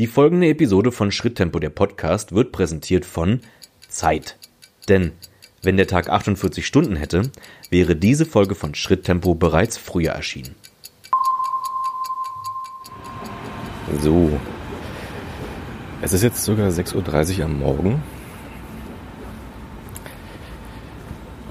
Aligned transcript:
Die 0.00 0.06
folgende 0.06 0.48
Episode 0.48 0.92
von 0.92 1.12
Schritttempo 1.12 1.58
der 1.58 1.68
Podcast 1.68 2.34
wird 2.34 2.52
präsentiert 2.52 3.04
von 3.04 3.42
Zeit. 3.86 4.38
Denn 4.88 5.12
wenn 5.60 5.76
der 5.76 5.88
Tag 5.88 6.08
48 6.08 6.66
Stunden 6.66 6.96
hätte, 6.96 7.30
wäre 7.68 7.94
diese 7.94 8.24
Folge 8.24 8.54
von 8.54 8.74
Schritttempo 8.74 9.34
bereits 9.34 9.76
früher 9.76 10.12
erschienen. 10.12 10.54
So. 14.00 14.40
Es 16.00 16.14
ist 16.14 16.22
jetzt 16.22 16.44
sogar 16.44 16.70
6.30 16.70 17.40
Uhr 17.40 17.44
am 17.44 17.58
Morgen. 17.58 18.02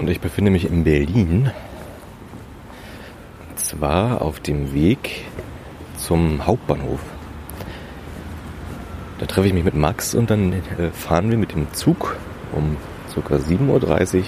Und 0.00 0.10
ich 0.10 0.18
befinde 0.18 0.50
mich 0.50 0.64
in 0.64 0.82
Berlin. 0.82 1.52
Und 3.48 3.60
zwar 3.60 4.20
auf 4.20 4.40
dem 4.40 4.74
Weg 4.74 5.26
zum 5.96 6.44
Hauptbahnhof. 6.44 6.98
Da 9.20 9.26
treffe 9.26 9.48
ich 9.48 9.52
mich 9.52 9.64
mit 9.64 9.74
Max 9.74 10.14
und 10.14 10.30
dann 10.30 10.54
äh, 10.54 10.90
fahren 10.94 11.30
wir 11.30 11.36
mit 11.36 11.52
dem 11.52 11.70
Zug 11.74 12.16
um 12.52 12.78
ca. 13.14 13.34
7.30 13.34 14.16
Uhr 14.16 14.24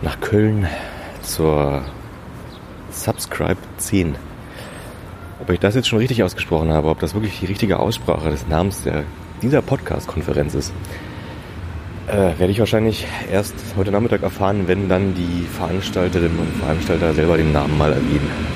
nach 0.00 0.20
Köln 0.20 0.68
zur 1.22 1.82
Subscribe 2.92 3.56
10. 3.78 4.14
Ob 5.40 5.50
ich 5.50 5.58
das 5.58 5.74
jetzt 5.74 5.88
schon 5.88 5.98
richtig 5.98 6.22
ausgesprochen 6.22 6.72
habe, 6.72 6.88
ob 6.88 7.00
das 7.00 7.14
wirklich 7.14 7.40
die 7.40 7.46
richtige 7.46 7.80
Aussprache 7.80 8.30
des 8.30 8.46
Namens 8.46 8.84
der, 8.84 9.02
dieser 9.42 9.60
Podcast-Konferenz 9.60 10.54
ist, 10.54 10.72
äh, 12.06 12.38
werde 12.38 12.50
ich 12.52 12.60
wahrscheinlich 12.60 13.08
erst 13.28 13.54
heute 13.76 13.90
Nachmittag 13.90 14.22
erfahren, 14.22 14.68
wenn 14.68 14.88
dann 14.88 15.14
die 15.14 15.44
Veranstalterinnen 15.46 16.38
und 16.38 16.56
Veranstalter 16.58 17.12
selber 17.12 17.38
den 17.38 17.50
Namen 17.50 17.76
mal 17.76 17.92
erwähnen. 17.92 18.55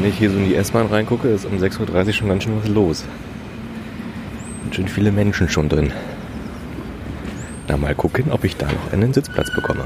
Wenn 0.00 0.08
ich 0.08 0.16
hier 0.16 0.30
so 0.30 0.38
in 0.38 0.46
die 0.46 0.54
S-Bahn 0.54 0.86
reingucke, 0.86 1.28
ist 1.28 1.44
um 1.44 1.58
6.30 1.58 2.06
Uhr 2.06 2.12
schon 2.14 2.28
ganz 2.28 2.44
schön 2.44 2.56
was 2.58 2.68
los. 2.68 3.04
Und 4.64 4.74
schön 4.74 4.88
viele 4.88 5.12
Menschen 5.12 5.50
schon 5.50 5.68
drin. 5.68 5.92
Na, 7.68 7.76
mal 7.76 7.94
gucken, 7.94 8.32
ob 8.32 8.44
ich 8.44 8.56
da 8.56 8.66
noch 8.66 8.94
einen 8.94 9.12
Sitzplatz 9.12 9.54
bekomme. 9.54 9.84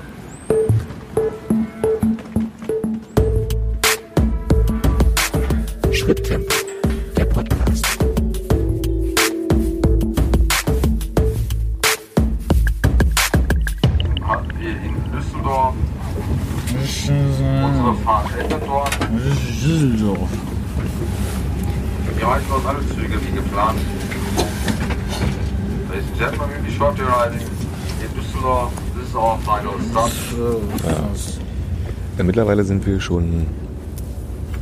Ja, 32.16 32.24
mittlerweile 32.24 32.64
sind 32.64 32.84
wir 32.86 33.00
schon 33.00 33.46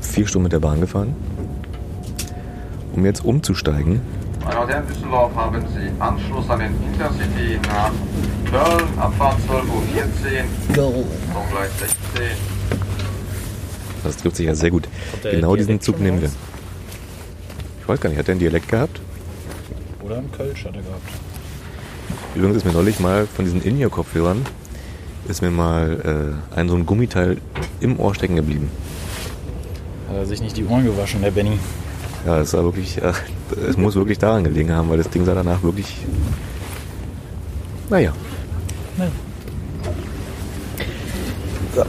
vier 0.01 0.27
Stunden 0.27 0.45
mit 0.45 0.53
der 0.53 0.61
Bahn 0.61 0.81
gefahren. 0.81 1.14
Um 2.95 3.06
jetzt 3.06 3.25
umzusteigen, 3.25 4.01
Meine 4.45 4.55
Herren, 4.69 4.83
in 4.83 4.89
Düsseldorf 4.89 5.34
haben 5.34 5.62
Sie 5.69 5.91
Anschluss 5.98 6.51
an 6.51 6.59
den 6.61 6.75
Intercity 6.92 7.59
nach 7.69 7.92
Köln, 8.51 8.98
Abfahrt 8.98 9.39
12.14 9.48 9.64
Uhr, 9.70 10.75
Go. 10.75 11.05
Gleis 11.51 11.70
16. 11.79 12.23
das 14.05 14.17
trifft 14.19 14.36
sich 14.36 14.47
ja 14.47 14.55
sehr 14.55 14.70
gut. 14.70 14.89
Genau 15.23 15.57
diesen 15.57 15.81
Zug 15.81 16.01
nehmen 16.01 16.20
wir. 16.20 16.31
Ich 17.81 17.89
weiß 17.89 18.01
gar 18.01 18.11
nicht, 18.11 18.19
hat 18.19 18.27
der 18.29 18.33
einen 18.33 18.41
Dialekt 18.41 18.69
gehabt? 18.69 19.01
Oder 20.05 20.19
im 20.19 20.30
Kölsch 20.33 20.64
hat 20.67 20.75
er 20.77 20.83
gehabt. 20.83 21.08
Übrigens 22.35 22.58
ist 22.58 22.67
mir 22.67 22.73
neulich 22.73 23.01
mal 23.01 23.27
von 23.27 23.45
diesen 23.45 23.63
In-Ear-Kopfhörern 23.63 24.45
ist 25.33 25.41
mir 25.41 25.51
mal 25.51 26.37
äh, 26.55 26.59
ein 26.59 26.69
so 26.69 26.77
ein 26.77 26.85
Gummiteil 26.85 27.39
im 27.81 27.98
Ohr 27.98 28.15
stecken 28.15 28.37
geblieben. 28.37 28.70
Hat 30.09 30.17
er 30.17 30.27
sich 30.27 30.43
nicht 30.43 30.59
die 30.59 30.65
Ohren 30.67 30.85
gewaschen, 30.85 31.23
der 31.23 31.31
Benny. 31.31 31.59
Ja, 32.27 32.41
es 32.41 32.53
war 32.53 32.63
wirklich, 32.65 33.03
äh, 33.03 33.13
es 33.67 33.79
muss 33.79 33.95
wirklich 33.95 34.19
daran 34.19 34.45
gelegen 34.45 34.70
haben, 34.70 34.91
weil 34.91 34.98
das 34.98 35.09
Ding 35.09 35.25
sah 35.25 35.35
danach 35.35 35.63
wirklich, 35.63 35.97
naja. 37.89 38.13
Ja. 41.75 41.85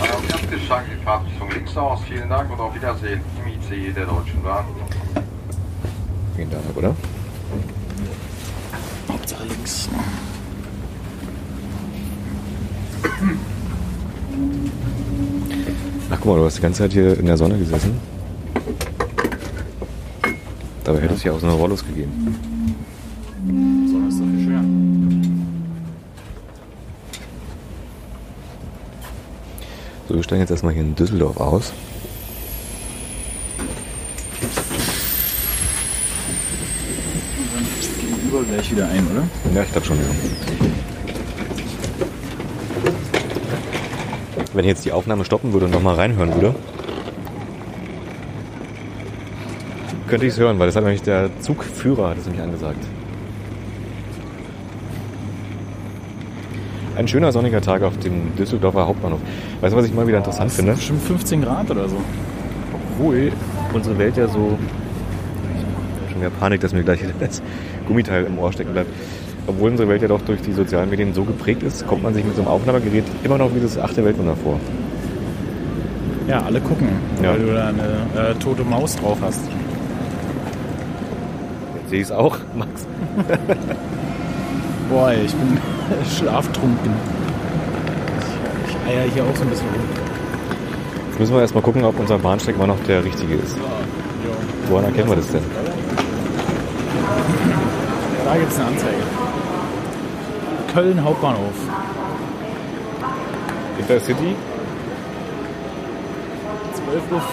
Herren, 0.00 0.22
bitte 0.50 0.60
steigen 0.64 0.86
Sie 0.90 1.04
Fahrtrichtung 1.04 1.50
links 1.52 1.76
aus. 1.76 2.00
Vielen 2.08 2.28
Dank 2.28 2.50
und 2.50 2.60
auf 2.60 2.74
Wiedersehen 2.74 3.20
im 3.38 3.52
ICE 3.52 3.92
der 3.92 4.06
Deutschen 4.06 4.42
Bahn. 4.42 4.64
Vielen 6.34 6.50
Dank, 6.50 6.64
oder? 6.76 6.96
Hauptsache 9.08 9.44
links. 9.44 9.88
Ach 16.10 16.16
guck 16.20 16.26
mal, 16.26 16.38
du 16.38 16.44
hast 16.44 16.58
die 16.58 16.62
ganze 16.62 16.82
Zeit 16.82 16.92
hier 16.92 17.18
in 17.18 17.26
der 17.26 17.36
Sonne 17.36 17.58
gesessen. 17.58 17.98
Dabei 20.84 21.00
hätte 21.00 21.14
es 21.14 21.22
ja 21.22 21.32
auch 21.32 21.40
so 21.40 21.46
eine 21.46 21.54
Rollos 21.54 21.84
gegeben. 21.84 22.36
Sonne 23.90 24.08
ist 24.08 24.20
dafür 24.20 24.42
schwer. 24.44 24.64
So, 30.08 30.14
wir 30.16 30.22
steigen 30.22 30.40
jetzt 30.40 30.50
erstmal 30.50 30.74
hier 30.74 30.82
in 30.82 30.94
Düsseldorf 30.94 31.36
aus. 31.38 31.72
Gegenüber 38.00 38.42
gleich 38.44 38.70
wieder 38.70 38.88
ein, 38.88 39.06
oder? 39.06 39.22
Ja, 39.54 39.62
ich 39.62 39.72
glaube 39.72 39.86
schon. 39.86 39.96
Ja. 39.96 40.04
Wenn 44.54 44.64
ich 44.64 44.68
jetzt 44.68 44.84
die 44.84 44.92
Aufnahme 44.92 45.24
stoppen 45.24 45.52
würde 45.52 45.66
und 45.66 45.72
nochmal 45.72 45.94
reinhören 45.94 46.34
würde, 46.34 46.54
könnte 50.08 50.26
ich 50.26 50.34
es 50.34 50.38
hören, 50.38 50.58
weil 50.58 50.66
das 50.66 50.76
hat 50.76 50.84
nämlich 50.84 51.02
der 51.02 51.30
Zugführer 51.40 52.10
hat 52.10 52.18
es 52.18 52.26
nämlich 52.26 52.42
angesagt. 52.42 52.84
Ein 56.94 57.08
schöner 57.08 57.32
sonniger 57.32 57.62
Tag 57.62 57.82
auf 57.82 57.98
dem 57.98 58.36
Düsseldorfer 58.36 58.86
Hauptbahnhof. 58.86 59.20
Weißt 59.62 59.72
du, 59.72 59.78
was 59.78 59.86
ich 59.86 59.94
mal 59.94 60.06
wieder 60.06 60.18
interessant 60.18 60.50
Das 60.50 60.56
finde? 60.56 60.72
Bestimmt 60.72 61.02
15 61.02 61.40
Grad 61.40 61.70
oder 61.70 61.88
so. 61.88 61.96
Obwohl 62.74 63.32
unsere 63.72 63.96
Welt 63.98 64.18
ja 64.18 64.28
so. 64.28 64.58
Ich 65.56 66.00
habe 66.02 66.12
schon 66.12 66.20
wieder 66.20 66.30
Panik, 66.30 66.60
dass 66.60 66.74
mir 66.74 66.82
gleich 66.82 67.00
das 67.20 67.40
Gummiteil 67.88 68.24
im 68.24 68.38
Ohr 68.38 68.52
stecken 68.52 68.74
bleibt. 68.74 68.90
Obwohl 69.46 69.70
unsere 69.70 69.88
Welt 69.88 70.02
ja 70.02 70.08
doch 70.08 70.20
durch 70.22 70.40
die 70.42 70.52
sozialen 70.52 70.88
Medien 70.90 71.12
so 71.14 71.24
geprägt 71.24 71.62
ist, 71.62 71.86
kommt 71.86 72.02
man 72.02 72.14
sich 72.14 72.24
mit 72.24 72.34
so 72.36 72.42
einem 72.42 72.50
Aufnahmegerät 72.50 73.04
immer 73.24 73.38
noch 73.38 73.52
wie 73.54 73.60
das 73.60 73.76
achte 73.78 74.04
Weltwunder 74.04 74.36
vor. 74.36 74.58
Ja, 76.28 76.42
alle 76.42 76.60
gucken, 76.60 76.88
Ja. 77.22 77.32
weil 77.32 77.40
du 77.40 77.52
da 77.52 77.66
eine 77.68 78.28
äh, 78.30 78.34
tote 78.36 78.62
Maus 78.62 78.94
drauf 78.96 79.18
hast. 79.20 79.40
Jetzt 81.80 81.90
sehe 81.90 81.98
ich 82.00 82.04
es 82.06 82.12
auch, 82.12 82.38
Max. 82.56 82.86
Boah, 84.88 85.12
ich 85.12 85.34
bin 85.34 85.58
schlaftrunken. 86.16 86.92
Ich, 88.68 88.70
ich 88.70 88.76
eier 88.96 89.04
hier 89.12 89.24
auch 89.24 89.34
so 89.36 89.42
ein 89.42 89.48
bisschen 89.50 89.66
rum. 89.68 89.80
Jetzt 91.10 91.18
müssen 91.18 91.34
wir 91.34 91.40
erstmal 91.40 91.62
gucken, 91.64 91.84
ob 91.84 91.98
unser 91.98 92.18
Bahnsteig 92.18 92.54
immer 92.54 92.68
noch 92.68 92.80
der 92.86 93.04
richtige 93.04 93.34
ist. 93.34 93.56
Woran 94.68 94.84
erkennen 94.84 95.08
wir 95.08 95.16
das 95.16 95.28
denn? 95.28 95.42
Da 98.24 98.36
gibt 98.38 98.50
es 98.52 98.58
eine 98.58 98.68
Anzeige. 98.68 98.96
Köln 100.72 101.04
Hauptbahnhof. 101.04 101.54
Intercity? 103.78 104.34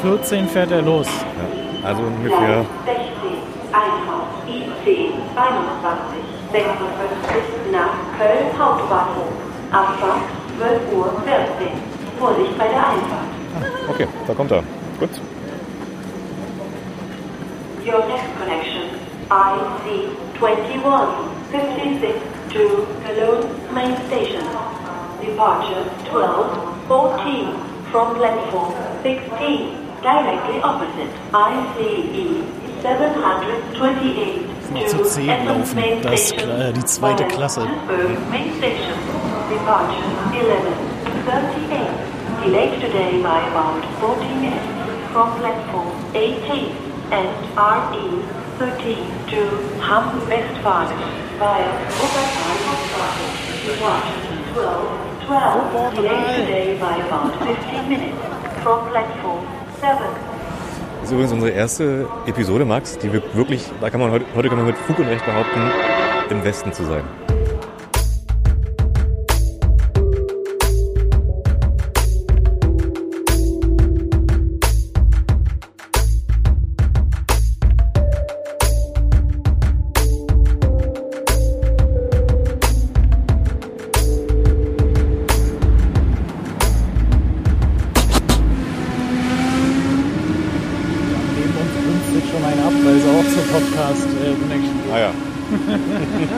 12.14 0.01 0.43
Uhr 0.43 0.47
fährt 0.49 0.71
er 0.71 0.81
los. 0.81 1.07
Ja, 1.07 1.87
also 1.87 2.01
ungefähr 2.03 2.65
16, 2.85 3.05
Einfahrt 3.71 4.27
IC 4.45 5.13
21, 5.35 6.19
56 6.51 7.71
nach 7.71 7.95
Köln 8.17 8.59
Hauptbahnhof. 8.59 9.31
Abfahrt 9.71 10.23
12 10.57 10.97
Uhr 10.97 11.13
14. 11.23 11.67
Vorsicht 12.19 12.57
bei 12.57 12.67
der 12.67 12.89
Einfahrt. 12.89 13.29
Okay, 13.89 14.07
da 14.27 14.33
kommt 14.33 14.51
er. 14.51 14.63
Gut. 14.99 15.09
Your 17.85 18.05
next 18.05 18.37
connection, 18.37 18.83
IC 19.31 20.09
21, 20.41 20.81
56 21.51 22.38
to 22.49 22.87
Cologne 23.05 23.45
Main 23.73 23.95
Station. 24.07 24.43
Departure 25.21 25.85
12, 26.09 26.87
14 26.87 27.53
from 27.91 28.15
platform 28.15 28.73
16, 29.03 30.01
directly 30.01 30.61
opposite 30.61 31.13
ICE 31.33 32.43
728 32.81 34.49
Noch 34.71 34.81
to 34.81 34.87
zu 34.89 35.03
zehn 35.03 35.29
Essen 35.29 35.47
laufen. 35.47 35.75
Main 35.75 36.01
Das 36.01 36.29
Station 36.29 36.49
äh, 36.49 36.73
die 36.73 36.85
zweite 36.85 37.25
Klasse. 37.25 37.61
Duisburg 37.61 38.31
Main 38.31 38.53
Station. 38.57 38.97
Departure 39.49 40.03
1138. 40.31 41.87
Delayed 42.43 42.79
today 42.79 43.21
by 43.21 43.41
about 43.51 43.83
40 43.99 44.25
minutes 44.39 44.65
from 45.11 45.29
platform 45.39 45.91
18 46.13 46.71
and 47.11 47.29
RE 47.57 48.23
13 48.57 48.97
to 49.27 49.39
Hamm 49.81 50.21
Westfalen 50.29 51.28
via 51.39 51.71
Wuppertal 51.99 52.55
Hauptbahnhof. 52.67 53.33
Departure 53.65 54.39
12 54.53 55.09
12. 55.25 55.95
Delayed 55.95 56.35
today 56.35 56.77
by 56.77 56.95
about 57.07 57.31
15 57.39 57.87
minutes 57.87 58.19
from 58.61 58.79
platform 58.91 59.45
7. 59.79 59.97
Das 60.99 61.03
ist 61.05 61.11
übrigens 61.11 61.31
unsere 61.31 61.51
erste 61.51 62.07
Episode, 62.27 62.65
Max, 62.65 62.97
die 62.97 63.13
wir 63.13 63.21
wirklich, 63.33 63.63
da 63.79 63.89
kann 63.89 64.01
man 64.01 64.11
heute, 64.11 64.25
heute 64.35 64.49
kann 64.49 64.57
man 64.57 64.67
mit 64.67 64.77
Fug 64.77 64.99
und 64.99 65.07
Recht 65.07 65.25
behaupten, 65.25 65.71
im 66.29 66.43
Westen 66.43 66.73
zu 66.73 66.83
sein. 66.83 67.03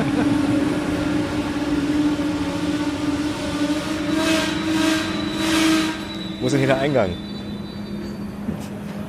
Wo 6.41 6.47
ist 6.47 6.53
denn 6.53 6.59
hier 6.59 6.67
der 6.69 6.79
Eingang? 6.79 7.09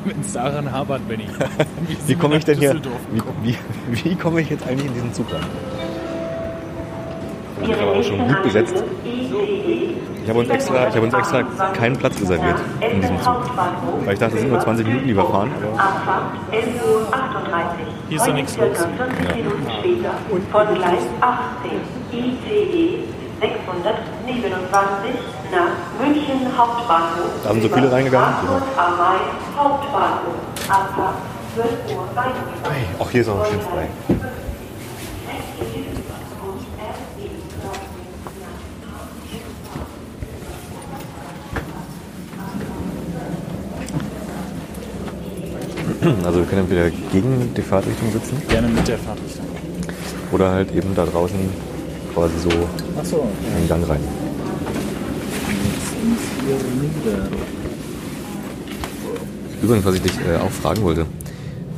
Wenn 0.04 0.20
es 0.20 0.32
daran 0.32 0.70
hapert, 0.70 1.06
Benny. 1.08 1.26
Wie 2.06 2.14
komme 2.14 2.36
ich 2.36 2.44
denn 2.44 2.58
hier? 2.58 2.74
Wie, 3.12 3.22
wie, 3.42 4.04
wie 4.04 4.14
komme 4.16 4.42
ich 4.42 4.50
jetzt 4.50 4.66
eigentlich 4.66 4.88
in 4.88 4.94
diesen 4.94 5.14
Zug 5.14 5.32
rein? 5.32 5.42
Ich 7.62 7.68
Ihre 7.68 7.80
habe 7.80 7.92
auch 7.92 8.02
schon 8.02 8.26
gut 8.26 8.42
besetzt. 8.42 8.82
Ich 10.22 10.28
habe 10.28 10.38
uns 10.38 10.48
extra, 10.50 10.88
ich 10.88 10.94
habe 10.94 11.02
uns 11.02 11.14
extra 11.14 11.42
keinen 11.72 11.96
Platz 11.96 12.20
reserviert 12.20 12.56
in 12.80 13.00
diesem 13.00 13.20
Zug. 13.20 13.36
Weil 14.04 14.14
ich 14.14 14.20
dachte, 14.20 14.34
es 14.34 14.40
sind 14.40 14.50
nur 14.50 14.60
20 14.60 14.86
Minuten, 14.86 15.08
die 15.08 15.16
wir 15.16 15.24
fahren. 15.24 15.50
Aber 15.60 15.82
Abfahrt 15.82 16.22
11.38 16.52 16.62
Uhr. 16.82 17.02
Hier 18.08 18.16
ist 18.18 18.26
doch 18.26 18.34
nichts 18.34 18.56
los. 18.56 18.78
circa 18.78 19.04
40 19.08 19.36
Minuten 19.36 19.70
später 19.78 20.10
von 20.50 20.74
Gleis 20.74 21.02
18 21.20 21.70
ICE 22.12 22.98
627 23.40 25.10
nach 25.50 26.06
München 26.06 26.56
Hauptbahnhof. 26.56 27.32
Da 27.42 27.52
sind 27.52 27.62
so 27.62 27.68
viele 27.68 27.90
reingegangen. 27.90 28.34
Hauptbahnhof. 29.56 30.32
Abfahrt 30.68 31.14
12 31.54 31.68
Uhr. 31.96 32.08
auch 32.98 33.10
hier 33.10 33.20
ist 33.20 33.26
noch 33.26 33.44
schön 33.46 33.60
frei. 33.60 33.88
Also 46.24 46.38
wir 46.40 46.46
können 46.46 46.62
entweder 46.62 46.90
gegen 47.12 47.54
die 47.56 47.62
Fahrtrichtung 47.62 48.10
sitzen 48.12 48.36
Gerne 48.48 48.68
mit 48.68 48.86
der 48.88 48.98
Fahrtrichtung. 48.98 49.44
oder 50.32 50.50
halt 50.50 50.74
eben 50.74 50.94
da 50.94 51.04
draußen 51.04 51.38
quasi 52.14 52.34
so 52.42 52.50
Achso, 52.98 53.26
in 53.54 53.62
den 53.62 53.68
Gang 53.68 53.88
rein. 53.88 54.00
Übrigens, 59.62 59.84
was 59.84 59.94
ich 59.94 60.02
dich 60.02 60.12
äh, 60.28 60.36
auch 60.36 60.50
fragen 60.50 60.82
wollte, 60.82 61.06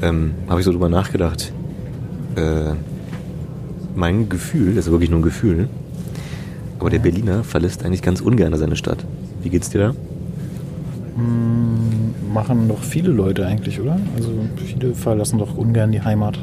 ähm, 0.02 0.32
habe 0.48 0.60
ich 0.60 0.64
so 0.64 0.72
drüber 0.72 0.88
nachgedacht. 0.88 1.52
Äh, 2.36 2.72
mein 3.94 4.28
Gefühl, 4.28 4.74
das 4.74 4.86
ist 4.86 4.90
wirklich 4.90 5.10
nur 5.10 5.20
ein 5.20 5.22
Gefühl, 5.22 5.68
aber 6.80 6.90
der 6.90 6.98
Berliner 6.98 7.44
verlässt 7.44 7.84
eigentlich 7.84 8.02
ganz 8.02 8.20
ungern 8.20 8.56
seine 8.56 8.76
Stadt. 8.76 9.04
Wie 9.42 9.50
geht's 9.50 9.70
dir 9.70 9.78
da? 9.78 9.94
Machen 11.16 12.68
doch 12.68 12.82
viele 12.82 13.10
Leute 13.10 13.46
eigentlich, 13.46 13.80
oder? 13.80 13.98
Also 14.16 14.32
viele 14.56 14.94
verlassen 14.94 15.38
doch 15.38 15.56
ungern 15.56 15.92
die 15.92 16.02
Heimat. 16.02 16.38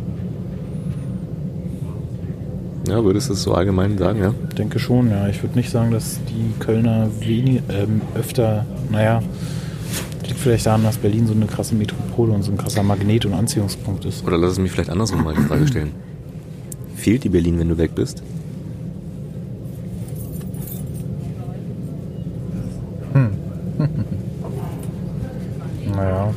Ja, 2.88 3.04
würdest 3.04 3.30
du 3.30 3.34
es 3.34 3.44
so 3.44 3.54
allgemein 3.54 3.98
sagen, 3.98 4.20
ja? 4.20 4.34
Ich 4.50 4.56
denke 4.56 4.80
schon, 4.80 5.10
ja. 5.10 5.28
Ich 5.28 5.44
würde 5.44 5.56
nicht 5.56 5.70
sagen, 5.70 5.92
dass 5.92 6.20
die 6.30 6.60
Kölner 6.60 7.10
wenig, 7.20 7.62
ähm, 7.70 8.02
öfter, 8.16 8.66
naja, 8.92 9.22
liegt 10.26 10.40
vielleicht 10.40 10.66
daran, 10.66 10.84
dass 10.84 10.98
Berlin 10.98 11.28
so 11.28 11.34
eine 11.34 11.46
krasse 11.46 11.76
Metropole 11.76 12.34
und 12.34 12.44
so 12.44 12.52
ein 12.52 12.58
krasser 12.58 12.84
Magnet 12.84 13.26
und 13.26 13.34
Anziehungspunkt 13.34 14.06
ist. 14.06 14.26
Oder 14.26 14.38
lass 14.38 14.54
es 14.54 14.60
mich 14.60 14.72
vielleicht 14.72 14.90
andersrum 14.90 15.24
mal 15.24 15.36
die 15.36 15.42
Frage 15.42 15.68
stellen. 15.68 15.92
Fehlt 16.96 17.24
dir 17.24 17.32
Berlin, 17.32 17.60
wenn 17.60 17.70
du 17.70 17.78
weg 17.78 17.96
bist? 17.96 18.24
Naja, 25.96 26.34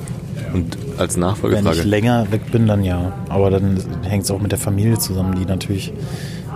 Als 1.04 1.14
wenn 1.14 1.20
Nachfolgefrage. 1.20 1.78
ich 1.78 1.84
länger 1.84 2.26
weg 2.30 2.50
bin, 2.50 2.66
dann 2.66 2.82
ja. 2.82 3.12
Aber 3.28 3.50
dann 3.50 3.78
hängt 4.02 4.24
es 4.24 4.30
auch 4.30 4.40
mit 4.40 4.52
der 4.52 4.58
Familie 4.58 4.98
zusammen, 4.98 5.34
die 5.34 5.44
natürlich 5.44 5.92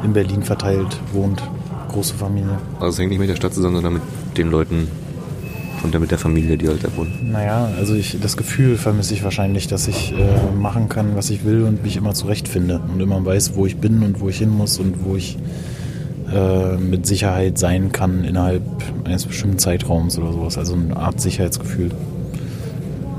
in 0.02 0.12
Berlin 0.14 0.42
verteilt 0.42 0.98
wohnt. 1.12 1.42
Große 1.88 2.14
Familie. 2.14 2.58
Also 2.80 2.94
es 2.94 2.98
hängt 2.98 3.10
nicht 3.10 3.18
mit 3.18 3.28
der 3.28 3.36
Stadt 3.36 3.52
zusammen, 3.54 3.76
sondern 3.76 3.94
mit 3.94 4.02
den 4.36 4.50
Leuten 4.50 4.88
und 5.82 5.94
dann 5.94 6.00
mit 6.00 6.10
der 6.10 6.18
Familie, 6.18 6.56
die 6.56 6.68
halt 6.68 6.82
da 6.82 6.88
wohnen. 6.96 7.30
Naja, 7.30 7.68
also 7.78 7.94
ich, 7.94 8.18
das 8.20 8.36
Gefühl 8.36 8.76
vermisse 8.76 9.14
ich 9.14 9.22
wahrscheinlich, 9.22 9.68
dass 9.68 9.86
ich 9.86 10.12
äh, 10.12 10.56
machen 10.58 10.88
kann, 10.88 11.14
was 11.14 11.30
ich 11.30 11.44
will 11.44 11.62
und 11.64 11.82
mich 11.82 11.96
immer 11.96 12.14
zurechtfinde 12.14 12.80
und 12.92 13.00
immer 13.00 13.24
weiß, 13.24 13.54
wo 13.54 13.66
ich 13.66 13.76
bin 13.76 14.02
und 14.02 14.20
wo 14.20 14.28
ich 14.28 14.38
hin 14.38 14.50
muss 14.50 14.78
und 14.78 15.04
wo 15.04 15.16
ich 15.16 15.38
äh, 16.32 16.76
mit 16.76 17.06
Sicherheit 17.06 17.58
sein 17.58 17.92
kann 17.92 18.24
innerhalb 18.24 18.62
eines 19.04 19.24
bestimmten 19.24 19.58
Zeitraums 19.58 20.18
oder 20.18 20.32
sowas. 20.32 20.58
Also 20.58 20.74
eine 20.74 20.96
Art 20.96 21.20
Sicherheitsgefühl. 21.20 21.90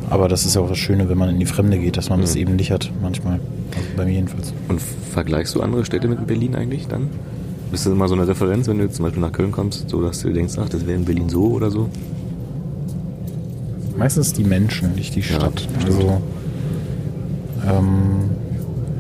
Aber 0.10 0.28
das 0.28 0.46
ist 0.46 0.56
ja 0.56 0.62
auch 0.62 0.70
das 0.70 0.78
Schöne, 0.80 1.08
wenn 1.10 1.18
man 1.18 1.30
in 1.30 1.40
die 1.40 1.46
Fremde 1.46 1.78
geht, 1.78 1.96
dass 1.98 2.10
man 2.10 2.22
das 2.22 2.36
eben 2.36 2.56
nicht 2.56 2.72
hat, 2.72 2.92
manchmal. 3.02 3.34
Also 3.76 3.88
bei 3.96 4.06
mir 4.06 4.14
jedenfalls. 4.14 4.54
Und 4.68 4.82
vergleichst 4.82 5.54
du 5.56 5.62
andere 5.62 5.86
Städte 5.86 6.08
mit 6.08 6.26
Berlin 6.26 6.56
eigentlich 6.56 6.88
dann? 6.88 7.08
Bist 7.72 7.86
du 7.86 7.92
immer 7.92 8.08
so 8.08 8.16
eine 8.16 8.28
Referenz, 8.28 8.68
wenn 8.68 8.80
du 8.80 8.90
zum 8.90 9.04
Beispiel 9.06 9.22
nach 9.22 9.32
Köln 9.32 9.52
kommst, 9.52 9.88
so 9.90 10.02
dass 10.02 10.22
du 10.22 10.34
denkst, 10.34 10.56
ach, 10.60 10.70
das 10.70 10.88
wäre 10.88 10.98
in 10.98 11.06
Berlin 11.06 11.30
so 11.30 11.44
oder 11.52 11.70
so? 11.70 11.90
Meistens 13.98 14.34
die 14.34 14.44
Menschen, 14.44 14.96
nicht 14.96 15.16
die 15.16 15.20
Ja, 15.20 15.26
Stadt. 15.26 15.60
stimmt. 15.62 15.86
also 15.86 16.22
ähm, 17.68 18.30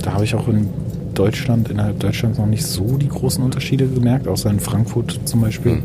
da 0.04 0.14
habe 0.14 0.26
ich 0.26 0.36
auch 0.36 0.48
in 0.48 0.68
Deutschland, 1.16 1.70
innerhalb 1.70 2.00
Deutschlands 2.00 2.38
noch 2.38 2.46
nicht 2.46 2.66
so 2.66 2.98
die 2.98 3.08
großen 3.08 3.44
Unterschiede 3.44 3.88
gemerkt, 3.88 4.28
außer 4.28 4.50
in 4.50 4.60
Frankfurt 4.60 5.20
zum 5.26 5.42
Beispiel, 5.42 5.74
Mhm. 5.74 5.84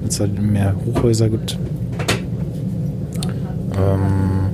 wenn 0.00 0.08
es 0.08 0.20
halt 0.20 0.40
mehr 0.42 0.74
Hochhäuser 0.84 1.28
gibt. 1.30 1.58
Ähm, 3.78 4.50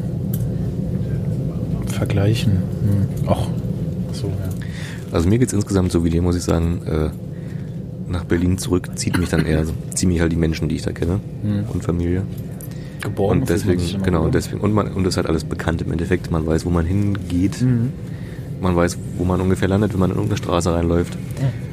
vergleichen. 1.87 2.53
Hm. 2.53 3.07
Ach, 3.29 3.47
so, 4.13 4.27
ja. 4.29 4.35
Also 5.13 5.29
mir 5.29 5.39
geht's 5.39 5.53
insgesamt 5.53 5.93
so 5.93 6.05
wie 6.05 6.11
dir, 6.11 6.23
muss 6.23 6.37
ich 6.37 6.43
sagen, 6.43 6.81
äh, 6.87 7.11
nach 8.11 8.25
Berlin 8.25 8.59
zurück 8.59 8.91
zieht 8.97 9.19
mich 9.19 9.29
dann 9.29 9.45
eher, 9.47 9.65
so, 9.65 9.73
ziehen 9.95 10.09
mich 10.09 10.21
halt 10.21 10.33
die 10.33 10.37
Menschen, 10.37 10.69
die 10.69 10.77
ich 10.77 10.83
da 10.83 10.93
kenne 10.93 11.21
Mhm. 11.43 11.65
und 11.73 11.85
Familie. 11.85 12.23
Geborgen 13.03 13.41
und 13.41 13.49
deswegen, 13.51 13.83
genau, 14.05 14.23
und 14.25 14.35
deswegen, 14.35 14.61
und 14.61 14.73
man, 14.73 14.89
und 14.93 15.03
das 15.05 15.15
ist 15.15 15.17
halt 15.17 15.27
alles 15.27 15.45
bekannt 15.45 15.83
im 15.83 15.91
Endeffekt. 15.91 16.31
Man 16.31 16.47
weiß, 16.47 16.65
wo 16.65 16.71
man 16.71 16.87
hingeht. 16.87 17.61
Mhm. 17.61 17.93
Man 18.61 18.77
weiß, 18.77 18.97
wo 19.19 19.25
man 19.25 19.41
ungefähr 19.41 19.67
landet, 19.67 19.93
wenn 19.93 19.99
man 20.01 20.11
in 20.11 20.17
irgendeine 20.17 20.39
Straße 20.39 20.73
reinläuft. 20.73 21.19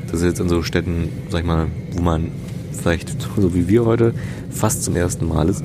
Das 0.08 0.22
ist 0.22 0.26
jetzt 0.26 0.40
in 0.40 0.50
so 0.50 0.64
Städten, 0.64 1.10
sag 1.30 1.42
ich 1.42 1.46
mal, 1.46 1.68
wo 1.96 2.02
man 2.02 2.30
vielleicht, 2.72 3.16
so 3.40 3.54
wie 3.54 3.68
wir 3.68 3.86
heute, 3.86 4.14
fast 4.50 4.84
zum 4.84 4.96
ersten 4.96 5.28
Mal 5.28 5.50
ist. 5.50 5.64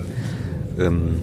Ähm, 0.78 1.14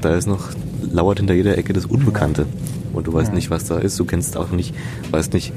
da 0.00 0.14
ist 0.14 0.26
noch, 0.26 0.50
lauert 0.90 1.18
hinter 1.18 1.34
jeder 1.34 1.56
Ecke 1.58 1.72
das 1.72 1.86
Unbekannte. 1.86 2.46
Und 2.92 3.06
du 3.06 3.12
weißt 3.12 3.28
Ja. 3.28 3.34
nicht, 3.34 3.50
was 3.50 3.64
da 3.64 3.78
ist. 3.78 3.98
Du 4.00 4.04
kennst 4.04 4.36
auch 4.36 4.50
nicht, 4.50 4.74
weißt 5.10 5.32
nicht, 5.34 5.52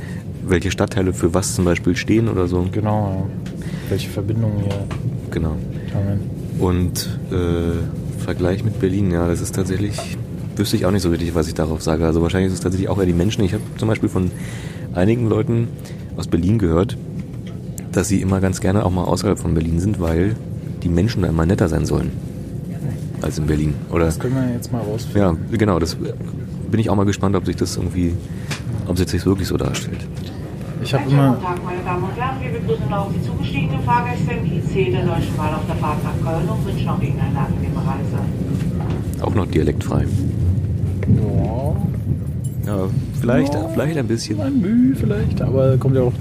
welche 0.45 0.71
Stadtteile 0.71 1.13
für 1.13 1.33
was 1.33 1.55
zum 1.55 1.65
Beispiel 1.65 1.95
stehen 1.95 2.27
oder 2.27 2.47
so. 2.47 2.67
Genau, 2.71 3.09
ja. 3.09 3.25
Welche 3.89 4.09
Verbindungen 4.09 4.59
hier 4.63 4.85
Genau. 5.31 5.55
Und 6.59 7.09
äh, 7.31 8.21
Vergleich 8.23 8.63
mit 8.63 8.79
Berlin, 8.79 9.11
ja, 9.11 9.27
das 9.27 9.41
ist 9.41 9.55
tatsächlich, 9.55 10.17
wüsste 10.55 10.75
ich 10.75 10.85
auch 10.85 10.91
nicht 10.91 11.01
so 11.01 11.09
richtig, 11.09 11.33
was 11.33 11.47
ich 11.47 11.53
darauf 11.55 11.81
sage. 11.81 12.05
Also 12.05 12.21
wahrscheinlich 12.21 12.47
ist 12.49 12.53
es 12.55 12.59
tatsächlich 12.59 12.89
auch 12.89 12.99
eher 12.99 13.05
die 13.07 13.13
Menschen. 13.13 13.43
Ich 13.43 13.53
habe 13.53 13.63
zum 13.77 13.87
Beispiel 13.87 14.09
von 14.09 14.29
einigen 14.93 15.27
Leuten 15.27 15.69
aus 16.17 16.27
Berlin 16.27 16.59
gehört, 16.59 16.97
dass 17.91 18.07
sie 18.09 18.21
immer 18.21 18.39
ganz 18.39 18.61
gerne 18.61 18.85
auch 18.85 18.91
mal 18.91 19.05
außerhalb 19.05 19.39
von 19.39 19.53
Berlin 19.53 19.79
sind, 19.79 19.99
weil 19.99 20.35
die 20.83 20.89
Menschen 20.89 21.23
da 21.23 21.29
immer 21.29 21.45
netter 21.45 21.67
sein 21.67 21.85
sollen 21.85 22.11
als 23.21 23.37
in 23.37 23.45
Berlin. 23.45 23.73
Oder 23.91 24.05
Das 24.05 24.19
können 24.19 24.35
wir 24.35 24.53
jetzt 24.53 24.71
mal 24.71 24.81
rausfinden. 24.81 25.37
ja, 25.51 25.57
genau, 25.57 25.79
das 25.79 25.95
bin 25.95 26.79
ich 26.79 26.89
auch 26.89 26.95
mal 26.95 27.05
gespannt, 27.05 27.35
ob 27.35 27.45
sich 27.45 27.55
das 27.55 27.77
irgendwie, 27.77 28.13
ob 28.87 28.97
sich 28.97 29.07
das 29.07 29.25
wirklich 29.25 29.47
so 29.47 29.57
darstellt. 29.57 30.05
Ich 30.83 30.93
habe 30.95 31.03
immer. 31.09 31.33
Guten 31.33 31.43
Tag, 31.43 31.63
meine 31.63 31.81
Damen 31.83 32.03
und 32.03 32.15
Herren. 32.19 32.35
Wir 32.41 32.59
begrüßen 32.59 32.91
auch 32.93 33.07
die 33.13 33.21
zugestiegenen 33.21 33.81
Fahrgäste 33.83 34.31
im 34.33 34.45
IC 34.45 34.91
der 34.91 35.05
Deutschen 35.05 35.35
Bahn 35.37 35.53
auf 35.53 35.65
der 35.67 35.75
Fahrt 35.75 35.97
nach 36.03 36.27
Köln 36.31 36.49
und 36.49 36.65
wünschen 36.65 36.89
auch 36.89 36.99
Ihnen 37.01 37.19
eine 37.19 37.39
angenehme 37.39 37.77
Reise. 37.77 39.23
Auch 39.23 39.35
noch 39.35 39.45
dialektfrei. 39.45 40.05
Ja, 41.07 41.75
Ja, 42.65 42.87
vielleicht, 43.19 43.53
Ja. 43.53 43.67
vielleicht 43.73 43.97
ein 43.97 44.07
bisschen. 44.07 44.39
ein 44.41 44.59
Mühe 44.59 44.95
vielleicht, 44.95 45.41
aber 45.41 45.77
kommt 45.77 45.95
ja 45.95 46.01
auch 46.03 46.13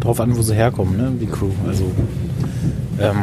drauf 0.00 0.20
an, 0.20 0.36
wo 0.36 0.40
sie 0.42 0.54
herkommen, 0.54 0.96
ne? 0.96 1.12
die 1.20 1.26
Crew. 1.26 1.48
Also, 1.66 1.84
ähm, 3.00 3.16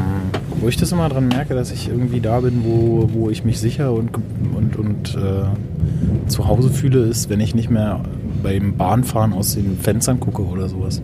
wo 0.66 0.70
ich 0.70 0.78
das 0.78 0.92
immer 0.92 1.08
dran 1.10 1.28
merke, 1.28 1.54
dass 1.54 1.72
ich 1.72 1.90
irgendwie 1.90 2.22
da 2.22 2.40
bin, 2.40 2.64
wo, 2.66 3.08
wo 3.14 3.30
ich 3.30 3.46
mich 3.46 3.60
sicher 3.60 3.94
und, 3.94 4.10
und, 4.56 4.76
und 4.78 5.16
äh, 5.16 6.28
zu 6.28 6.48
Hause 6.48 6.72
fühle, 6.72 7.02
ist, 7.04 7.30
wenn 7.30 7.40
ich 7.40 7.54
nicht 7.54 7.70
mehr 7.70 8.00
beim 8.42 8.76
Bahnfahren 8.76 9.32
aus 9.34 9.54
den 9.54 9.78
Fenstern 9.78 10.20
gucke 10.20 10.42
oder 10.44 10.68
sowas. 10.68 11.04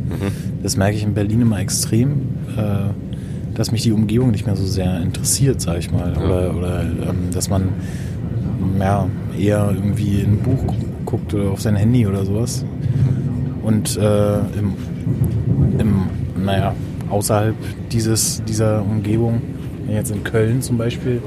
Das 0.63 0.77
merke 0.77 0.97
ich 0.97 1.03
in 1.03 1.13
Berlin 1.13 1.41
immer 1.41 1.59
extrem, 1.59 2.09
äh, 2.57 2.89
dass 3.53 3.71
mich 3.71 3.83
die 3.83 3.91
Umgebung 3.91 4.31
nicht 4.31 4.47
mehr 4.47 4.55
so 4.55 4.65
sehr 4.65 4.99
interessiert, 4.99 5.61
sag 5.61 5.77
ich 5.77 5.91
mal. 5.91 6.11
Oder, 6.17 6.55
oder 6.57 6.81
ähm, 6.81 7.29
dass 7.31 7.47
man 7.47 7.69
ja, 8.79 9.05
eher 9.37 9.71
irgendwie 9.75 10.21
in 10.21 10.31
ein 10.31 10.37
Buch 10.39 10.65
gu- 10.65 10.73
guckt 11.05 11.35
oder 11.35 11.51
auf 11.51 11.61
sein 11.61 11.75
Handy 11.75 12.07
oder 12.07 12.25
sowas. 12.25 12.65
Und 13.61 13.95
äh, 13.95 14.37
im, 14.39 14.73
im, 15.77 16.43
naja, 16.43 16.73
außerhalb 17.11 17.55
dieses, 17.91 18.41
dieser 18.47 18.81
Umgebung, 18.81 19.41
jetzt 19.89 20.11
in 20.11 20.23
Köln 20.23 20.61
zum 20.61 20.77
Beispiel, 20.77 21.21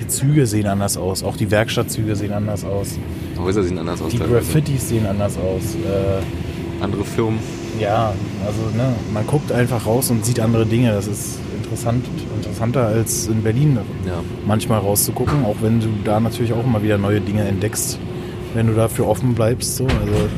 die 0.00 0.06
Züge 0.08 0.46
sehen 0.46 0.66
anders 0.66 0.96
aus, 0.96 1.22
auch 1.22 1.36
die 1.36 1.50
Werkstattzüge 1.50 2.16
sehen 2.16 2.32
anders 2.32 2.64
aus, 2.64 2.98
Häuser 3.38 3.62
sehen 3.62 3.78
anders 3.78 4.02
aus. 4.02 4.10
die. 4.12 4.18
Graffitis 4.18 4.88
sehen 4.88 5.06
anders 5.06 5.36
aus. 5.36 5.74
Äh, 5.74 6.82
Andere 6.82 7.04
Firmen. 7.04 7.38
ja, 7.80 8.12
also 8.46 8.60
ne, 8.76 8.92
man 9.12 9.26
guckt 9.26 9.50
einfach 9.50 9.84
raus 9.84 10.10
und 10.12 10.24
sieht 10.24 10.38
andere 10.38 10.64
Dinge. 10.64 10.92
Das 10.92 11.08
ist 11.08 11.38
interessant, 11.60 12.04
interessanter 12.36 12.86
als 12.86 13.26
in 13.26 13.42
Berlin 13.42 13.78
Ja. 14.06 14.22
manchmal 14.46 14.78
rauszugucken, 14.78 15.44
auch 15.44 15.56
wenn 15.60 15.80
du 15.80 15.88
da 16.04 16.20
natürlich 16.20 16.52
auch 16.52 16.64
immer 16.64 16.80
wieder 16.82 16.96
neue 16.96 17.20
Dinge 17.20 17.42
entdeckst, 17.42 17.98
wenn 18.54 18.68
du 18.68 18.74
dafür 18.74 19.08
offen 19.08 19.34
bleibst. 19.34 19.76
So. 19.76 19.84
Also, 19.86 20.28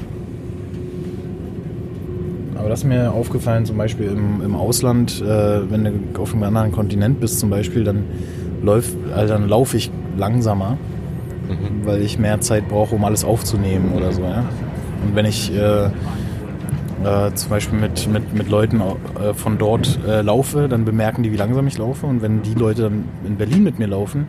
das 2.70 2.80
ist 2.80 2.86
mir 2.86 3.12
aufgefallen, 3.12 3.64
zum 3.66 3.76
Beispiel 3.76 4.06
im, 4.06 4.40
im 4.42 4.54
Ausland, 4.54 5.20
äh, 5.20 5.70
wenn 5.70 5.84
du 5.84 6.22
auf 6.22 6.32
einem 6.32 6.44
anderen 6.44 6.72
Kontinent 6.72 7.20
bist, 7.20 7.38
zum 7.40 7.50
Beispiel, 7.50 7.84
dann, 7.84 8.04
also 9.14 9.34
dann 9.34 9.48
laufe 9.48 9.76
ich 9.76 9.90
langsamer, 10.16 10.76
weil 11.84 12.00
ich 12.02 12.18
mehr 12.18 12.40
Zeit 12.40 12.68
brauche, 12.68 12.94
um 12.94 13.04
alles 13.04 13.24
aufzunehmen 13.24 13.92
oder 13.96 14.12
so. 14.12 14.22
Ja? 14.22 14.44
Und 15.04 15.14
wenn 15.16 15.26
ich 15.26 15.52
äh, 15.54 15.86
äh, 15.86 17.34
zum 17.34 17.50
Beispiel 17.50 17.78
mit, 17.78 18.08
mit, 18.08 18.34
mit 18.34 18.48
Leuten 18.48 18.80
äh, 18.80 19.34
von 19.34 19.58
dort 19.58 19.98
äh, 20.06 20.20
laufe, 20.22 20.68
dann 20.68 20.84
bemerken 20.84 21.22
die, 21.22 21.32
wie 21.32 21.36
langsam 21.36 21.66
ich 21.66 21.76
laufe. 21.78 22.06
Und 22.06 22.22
wenn 22.22 22.42
die 22.42 22.54
Leute 22.54 22.82
dann 22.82 23.04
in 23.26 23.36
Berlin 23.36 23.64
mit 23.64 23.78
mir 23.78 23.86
laufen, 23.88 24.28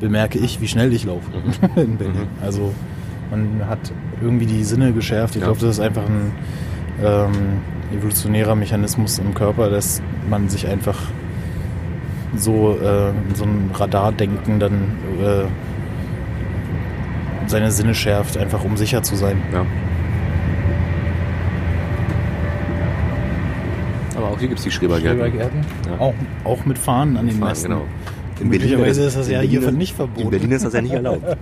bemerke 0.00 0.38
ich, 0.38 0.60
wie 0.60 0.68
schnell 0.68 0.92
ich 0.92 1.04
laufe 1.04 1.30
in 1.76 1.96
Berlin. 1.96 2.28
Also 2.42 2.72
man 3.30 3.68
hat 3.68 3.92
irgendwie 4.22 4.46
die 4.46 4.64
Sinne 4.64 4.92
geschärft. 4.92 5.34
Ich 5.36 5.40
Ja. 5.42 5.48
glaube, 5.48 5.60
das 5.60 5.70
ist 5.70 5.80
einfach 5.80 6.06
ein 6.06 6.32
ähm, 7.02 7.32
evolutionärer 7.94 8.54
Mechanismus 8.54 9.18
im 9.18 9.34
Körper, 9.34 9.70
dass 9.70 10.02
man 10.28 10.48
sich 10.48 10.66
einfach 10.66 10.98
so 12.36 12.76
äh, 12.78 13.12
so 13.34 13.44
ein 13.44 13.70
Radardenken 13.74 14.58
dann 14.58 14.92
äh, 15.22 15.44
seine 17.46 17.70
Sinne 17.70 17.94
schärft, 17.94 18.36
einfach 18.36 18.64
um 18.64 18.76
sicher 18.76 19.02
zu 19.02 19.16
sein. 19.16 19.40
Ja. 19.52 19.64
Aber 24.16 24.28
auch 24.28 24.38
hier 24.38 24.48
gibt 24.48 24.58
es 24.58 24.64
die 24.64 24.70
Schrebergärten. 24.70 25.20
Schrebergärten. 25.20 25.60
Ja. 25.88 25.98
Auch, 25.98 26.14
auch 26.44 26.64
mit 26.64 26.78
Fahnen 26.78 27.16
an 27.16 27.26
den 27.26 27.38
Fahren, 27.38 27.48
Mästen. 27.48 27.70
genau. 27.70 27.84
Möglicherweise 28.42 29.04
ist 29.04 29.16
das 29.16 29.28
in 29.28 29.34
ja 29.34 29.40
Berlin 29.40 29.60
hier 29.60 29.72
nicht 29.72 29.94
verboten. 29.94 30.22
In 30.22 30.30
Berlin 30.30 30.50
ist 30.52 30.64
das 30.64 30.72
ja 30.72 30.82
nicht 30.82 30.92
erlaubt. 30.92 31.22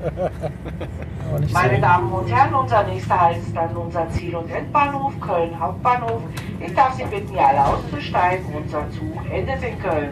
Aber 1.33 1.41
nicht 1.41 1.55
Meine 1.55 1.77
so. 1.77 1.81
Damen 1.81 2.13
und 2.13 2.31
Herren, 2.31 2.55
unser 2.55 2.83
nächster 2.83 3.19
Halt 3.19 3.39
ist 3.39 3.57
dann 3.57 3.75
unser 3.75 4.09
Ziel- 4.11 4.37
und 4.37 4.51
Endbahnhof, 4.51 5.19
Köln 5.21 5.59
Hauptbahnhof. 5.59 6.21
Ich 6.61 6.75
darf 6.75 6.93
Sie 6.95 7.05
bitten, 7.05 7.33
hier 7.33 7.47
alle 7.47 7.65
auszusteigen. 7.65 8.45
Unser 8.55 8.91
Zug 8.91 9.33
endet 9.33 9.63
in 9.63 9.79
Köln. 9.79 10.11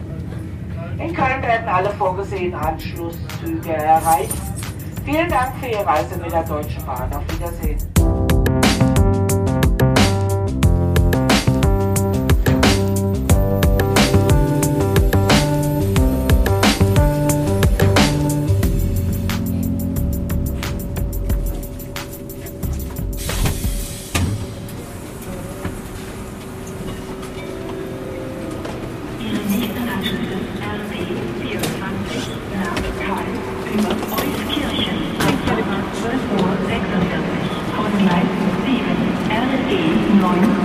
In 0.99 1.13
Köln 1.15 1.43
werden 1.43 1.69
alle 1.69 1.91
vorgesehenen 1.91 2.55
Anschlusszüge 2.55 3.73
erreicht. 3.73 4.35
Vielen 5.05 5.29
Dank 5.29 5.55
für 5.61 5.67
Ihre 5.67 5.87
Reise 5.87 6.17
mit 6.17 6.33
der 6.33 6.45
Deutschen 6.45 6.85
Bahn. 6.87 7.11
Auf 7.13 7.23
Wiedersehen. 7.35 8.20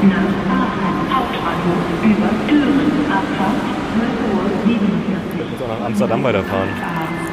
Nach 0.09 0.31
Aachen 0.55 0.95
Hauptbahnhof 1.13 1.83
über 2.03 2.29
Düren 2.47 2.91
Abfahrt 3.11 3.61
12.47 3.95 4.29
Uhr. 4.31 5.49
Jetzt 5.51 5.63
auch 5.63 5.79
nach 5.79 5.85
Amsterdam 5.85 6.23
weiterfahren. 6.23 6.69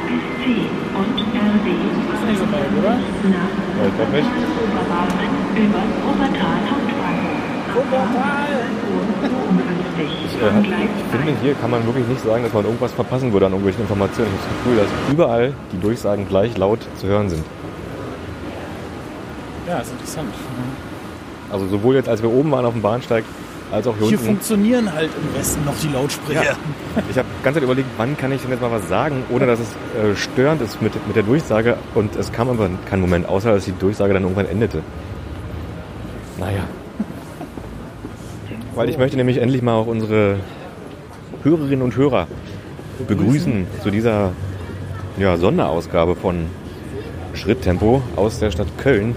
Bis 0.07 0.23
C 0.43 0.67
und 0.95 1.19
RB 1.19 2.03
nicht 2.27 2.39
so 2.39 2.45
weit, 2.51 2.71
oder? 2.79 2.95
nach 2.95 3.51
Ja, 3.77 3.87
ich 3.87 3.95
glaub 3.95 4.11
nicht. 4.11 4.29
Oberbarmen 4.63 5.33
über 5.55 5.81
Obertal 6.07 6.61
Hauptbahnhof. 6.71 7.43
Obertal! 7.75 8.53
Ich, 9.97 10.41
äh, 10.41 10.75
ich 10.75 11.11
finde, 11.11 11.33
hier 11.41 11.53
kann 11.55 11.71
man 11.71 11.85
wirklich 11.85 12.07
nicht 12.07 12.23
sagen, 12.23 12.43
dass 12.43 12.53
man 12.53 12.65
irgendwas 12.65 12.91
verpassen 12.91 13.31
würde 13.31 13.45
an 13.45 13.51
irgendwelchen 13.51 13.81
Informationen. 13.81 14.29
Ich 14.33 14.41
habe 14.41 14.49
das 14.49 14.63
Gefühl, 14.63 14.77
dass 14.77 15.13
überall 15.13 15.53
die 15.71 15.79
Durchsagen 15.79 16.27
gleich 16.27 16.57
laut 16.57 16.79
zu 16.97 17.07
hören 17.07 17.29
sind. 17.29 17.43
Ja, 19.67 19.79
ist 19.79 19.91
interessant. 19.91 20.33
Also 21.53 21.67
sowohl 21.67 21.95
jetzt, 21.95 22.09
als 22.09 22.21
wir 22.23 22.31
oben 22.31 22.51
waren 22.51 22.65
auf 22.65 22.73
dem 22.73 22.81
Bahnsteig, 22.81 23.23
als 23.71 23.87
auch 23.87 23.95
hier, 23.97 24.07
Hier 24.07 24.17
unten. 24.17 24.25
funktionieren 24.31 24.91
halt 24.91 25.09
im 25.15 25.39
Westen 25.39 25.63
noch 25.65 25.73
die 25.81 25.87
Lautsprecher. 25.87 26.43
Ja. 26.43 26.57
Ich 27.09 27.17
habe 27.17 27.27
die 27.39 27.43
ganze 27.43 27.59
Zeit 27.59 27.63
überlegt, 27.63 27.87
wann 27.97 28.17
kann 28.17 28.31
ich 28.31 28.41
denn 28.41 28.51
jetzt 28.51 28.61
mal 28.61 28.71
was 28.71 28.87
sagen, 28.89 29.23
ohne 29.29 29.45
dass 29.45 29.59
es 29.59 29.67
äh, 29.69 30.15
störend 30.15 30.61
ist 30.61 30.81
mit, 30.81 30.93
mit 31.07 31.15
der 31.15 31.23
Durchsage. 31.23 31.77
Und 31.95 32.15
es 32.15 32.31
kam 32.31 32.49
aber 32.49 32.69
kein 32.89 33.01
Moment, 33.01 33.29
außer 33.29 33.53
dass 33.53 33.65
die 33.65 33.71
Durchsage 33.71 34.13
dann 34.13 34.23
irgendwann 34.23 34.47
endete. 34.47 34.81
Naja. 36.39 36.63
Weil 38.75 38.89
ich 38.89 38.97
möchte 38.97 39.17
nämlich 39.17 39.37
endlich 39.37 39.61
mal 39.61 39.73
auch 39.73 39.87
unsere 39.87 40.37
Hörerinnen 41.43 41.83
und 41.83 41.95
Hörer 41.95 42.27
begrüßen 43.07 43.67
zu 43.83 43.91
dieser 43.91 44.31
ja, 45.17 45.37
Sonderausgabe 45.37 46.15
von 46.15 46.47
Schritttempo 47.33 48.01
aus 48.15 48.39
der 48.39 48.51
Stadt 48.51 48.67
Köln. 48.77 49.15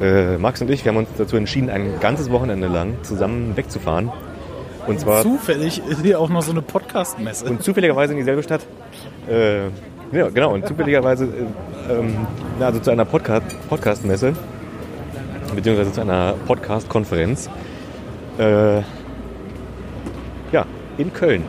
Äh, 0.00 0.36
Max 0.38 0.60
und 0.60 0.70
ich, 0.70 0.84
wir 0.84 0.92
haben 0.92 0.98
uns 0.98 1.08
dazu 1.16 1.36
entschieden, 1.36 1.70
ein 1.70 2.00
ganzes 2.00 2.30
Wochenende 2.30 2.68
lang 2.68 2.94
zusammen 3.02 3.56
wegzufahren. 3.56 4.10
Und 4.86 5.00
zwar 5.00 5.22
Zufällig 5.22 5.82
ist 5.88 6.02
hier 6.02 6.20
auch 6.20 6.28
noch 6.28 6.42
so 6.42 6.52
eine 6.52 6.62
Podcast-Messe. 6.62 7.46
und 7.46 7.62
zufälligerweise 7.62 8.12
in 8.12 8.18
dieselbe 8.18 8.42
Stadt. 8.42 8.66
Äh, 9.28 9.64
ja, 10.12 10.28
genau. 10.32 10.52
Und 10.52 10.66
zufälligerweise 10.66 11.24
äh, 11.24 11.92
ähm, 11.92 12.26
also 12.60 12.78
zu 12.78 12.90
einer 12.90 13.04
Podcast 13.04 13.56
Podcast-Messe, 13.68 14.34
beziehungsweise 15.54 15.92
zu 15.92 16.00
einer 16.02 16.34
Podcast-Konferenz. 16.46 17.50
Äh, 18.38 18.78
ja, 20.52 20.64
in 20.98 21.12
Köln. 21.12 21.42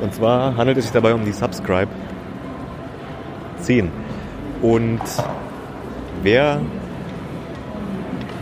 Und 0.00 0.14
zwar 0.14 0.56
handelt 0.56 0.78
es 0.78 0.84
sich 0.84 0.92
dabei 0.92 1.14
um 1.14 1.24
die 1.24 1.32
Subscribe 1.32 1.88
10. 3.60 3.90
Und 4.60 5.00
wer 6.22 6.60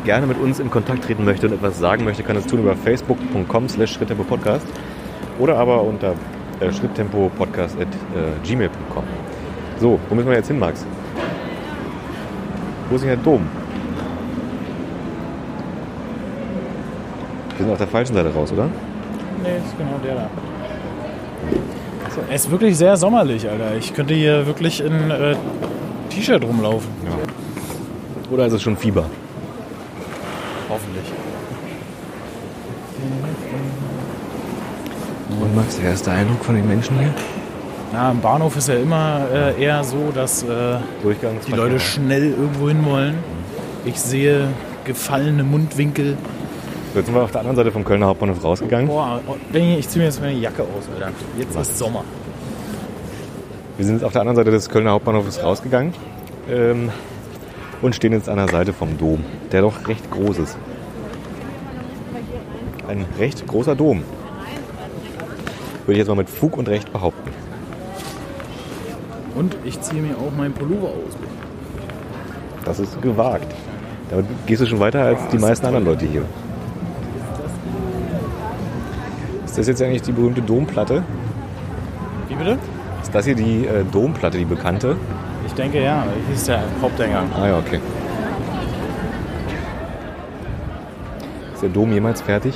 gerne 0.05 0.27
mit 0.27 0.39
uns 0.39 0.59
in 0.61 0.71
Kontakt 0.71 1.05
treten 1.05 1.25
möchte 1.25 1.47
und 1.47 1.53
etwas 1.53 1.79
sagen 1.79 2.05
möchte, 2.05 2.23
kann 2.23 2.37
es 2.37 2.47
tun 2.47 2.61
über 2.61 2.75
facebook.com 2.77 3.69
slash 3.69 3.93
schritttempo-podcast 3.93 4.67
oder 5.39 5.57
aber 5.57 5.83
unter 5.83 6.15
äh, 6.61 6.73
schritttempo-podcast 6.73 7.77
at 7.81 7.89
äh, 7.89 8.47
gmail.com. 8.47 9.05
So, 9.79 9.99
wo 10.09 10.15
müssen 10.15 10.29
wir 10.29 10.37
jetzt 10.37 10.49
hin, 10.49 10.59
Max? 10.59 10.85
Wo 12.89 12.97
ist 12.97 13.03
denn 13.03 13.11
der 13.11 13.19
Dom? 13.19 13.47
Wir 17.57 17.65
sind 17.65 17.73
auf 17.73 17.79
der 17.79 17.87
falschen 17.87 18.15
Seite 18.15 18.33
raus, 18.33 18.53
oder? 18.53 18.69
Nee, 19.43 19.57
ist 19.59 19.77
genau 19.79 19.99
der 20.05 20.15
da. 20.15 20.31
Es 22.29 22.45
ist 22.45 22.51
wirklich 22.51 22.77
sehr 22.77 22.97
sommerlich, 22.97 23.49
Alter. 23.49 23.77
Ich 23.79 23.95
könnte 23.95 24.15
hier 24.15 24.47
wirklich 24.47 24.83
in 24.83 25.11
äh, 25.11 25.37
T-Shirt 26.11 26.43
rumlaufen. 26.43 26.89
Oder 28.31 28.47
ist 28.47 28.53
es 28.53 28.63
schon 28.63 28.77
Fieber? 28.77 29.07
Hoffentlich. 30.69 31.05
Und 35.41 35.57
Max, 35.57 35.77
der 35.79 35.91
erste 35.91 36.11
Eindruck 36.13 36.45
von 36.45 36.55
den 36.55 36.69
Menschen 36.69 36.99
hier? 36.99 37.13
Na, 37.93 38.13
im 38.13 38.21
Bahnhof 38.21 38.57
ist 38.57 38.69
ja 38.69 38.77
immer 38.77 39.27
äh, 39.33 39.61
eher 39.61 39.83
so, 39.83 40.13
dass 40.15 40.45
äh, 40.45 40.77
die 41.47 41.53
Leute 41.53 41.81
schnell 41.81 42.31
irgendwo 42.31 42.69
hin 42.69 42.85
wollen. 42.85 43.15
Ich 43.85 44.01
sehe 44.01 44.49
gefallene 44.85 45.43
Mundwinkel. 45.43 46.17
Jetzt 46.95 47.07
sind 47.07 47.15
wir 47.15 47.23
auf 47.23 47.33
der 47.33 47.41
anderen 47.41 47.57
Seite 47.57 47.73
vom 47.73 47.85
Kölner 47.85 48.07
Hauptbahnhof 48.07 48.43
rausgegangen. 48.45 48.87
Boah, 48.87 49.21
ich 49.53 49.89
ziehe 49.89 50.01
mir 50.01 50.07
jetzt 50.07 50.21
meine 50.21 50.39
Jacke 50.39 50.63
aus, 50.63 50.89
Alter. 50.95 51.13
Jetzt 51.39 51.55
Was? 51.55 51.69
ist 51.69 51.79
Sommer. 51.79 52.05
Wir 53.77 53.87
sind 53.87 54.05
auf 54.05 54.13
der 54.13 54.21
anderen 54.21 54.37
Seite 54.37 54.51
des 54.51 54.69
Kölner 54.69 54.93
Hauptbahnhofs 54.93 55.43
rausgegangen. 55.43 55.95
Ähm, 56.49 56.91
und 57.83 57.95
stehen 57.95 58.13
jetzt 58.13 58.29
an 58.29 58.37
der 58.37 58.49
Seite 58.49 58.73
vom 58.73 58.99
Dom, 58.99 59.25
der 59.53 59.63
doch 59.63 59.89
recht 59.89 60.11
groß 60.11 60.39
ist. 60.39 60.59
Ein 62.89 63.05
recht 63.19 63.47
großer 63.47 63.75
Dom. 63.75 64.03
Würde 65.87 65.93
ich 65.93 65.99
jetzt 65.99 66.09
mal 66.09 66.17
mit 66.17 66.29
Fug 66.29 66.57
und 66.57 66.69
Recht 66.69 66.93
behaupten. 66.93 67.31
Und 69.35 69.57
ich 69.65 69.81
ziehe 69.81 70.03
mir 70.03 70.17
auch 70.17 70.37
meinen 70.37 70.53
Pullover 70.53 70.89
aus. 70.89 71.17
Das 72.65 72.79
ist 72.79 73.01
gewagt. 73.01 73.55
Damit 74.11 74.27
gehst 74.47 74.61
du 74.61 74.67
schon 74.67 74.81
weiter 74.81 75.03
als 75.03 75.29
die 75.29 75.39
meisten 75.39 75.67
anderen 75.67 75.85
Leute 75.85 76.05
hier. 76.05 76.25
Ist 79.45 79.57
das 79.57 79.67
jetzt 79.69 79.83
eigentlich 79.83 80.03
die 80.03 80.13
berühmte 80.13 80.43
Domplatte? 80.43 81.03
Wie 82.29 82.35
bitte? 82.35 82.59
Ist 83.03 83.15
das 83.15 83.25
hier 83.25 83.35
die 83.35 83.67
äh, 83.67 83.85
Domplatte, 83.91 84.37
die 84.37 84.45
bekannte? 84.45 84.97
Ich 85.51 85.57
denke 85.57 85.83
ja, 85.83 86.07
hier 86.27 86.35
ist 86.35 86.47
der 86.47 86.63
Haupteingang. 86.81 87.29
Ah 87.35 87.49
ja, 87.49 87.59
okay. 87.59 87.81
Ist 91.53 91.63
der 91.63 91.71
Dom 91.71 91.93
jemals 91.93 92.23
fertig? 92.23 92.55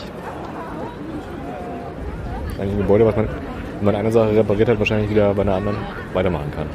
Eigentlich 2.57 2.73
ein 2.73 2.79
Gebäude, 2.79 3.05
was 3.05 3.17
man, 3.17 3.29
wenn 3.79 3.85
man 3.85 3.97
eine 3.97 4.13
Sache 4.13 4.37
repariert 4.37 4.69
hat, 4.69 4.79
wahrscheinlich 4.79 5.11
wieder 5.11 5.35
bei 5.35 5.43
einer 5.43 5.57
anderen 5.57 5.77
weitermachen 6.13 6.53
kann. 6.55 6.69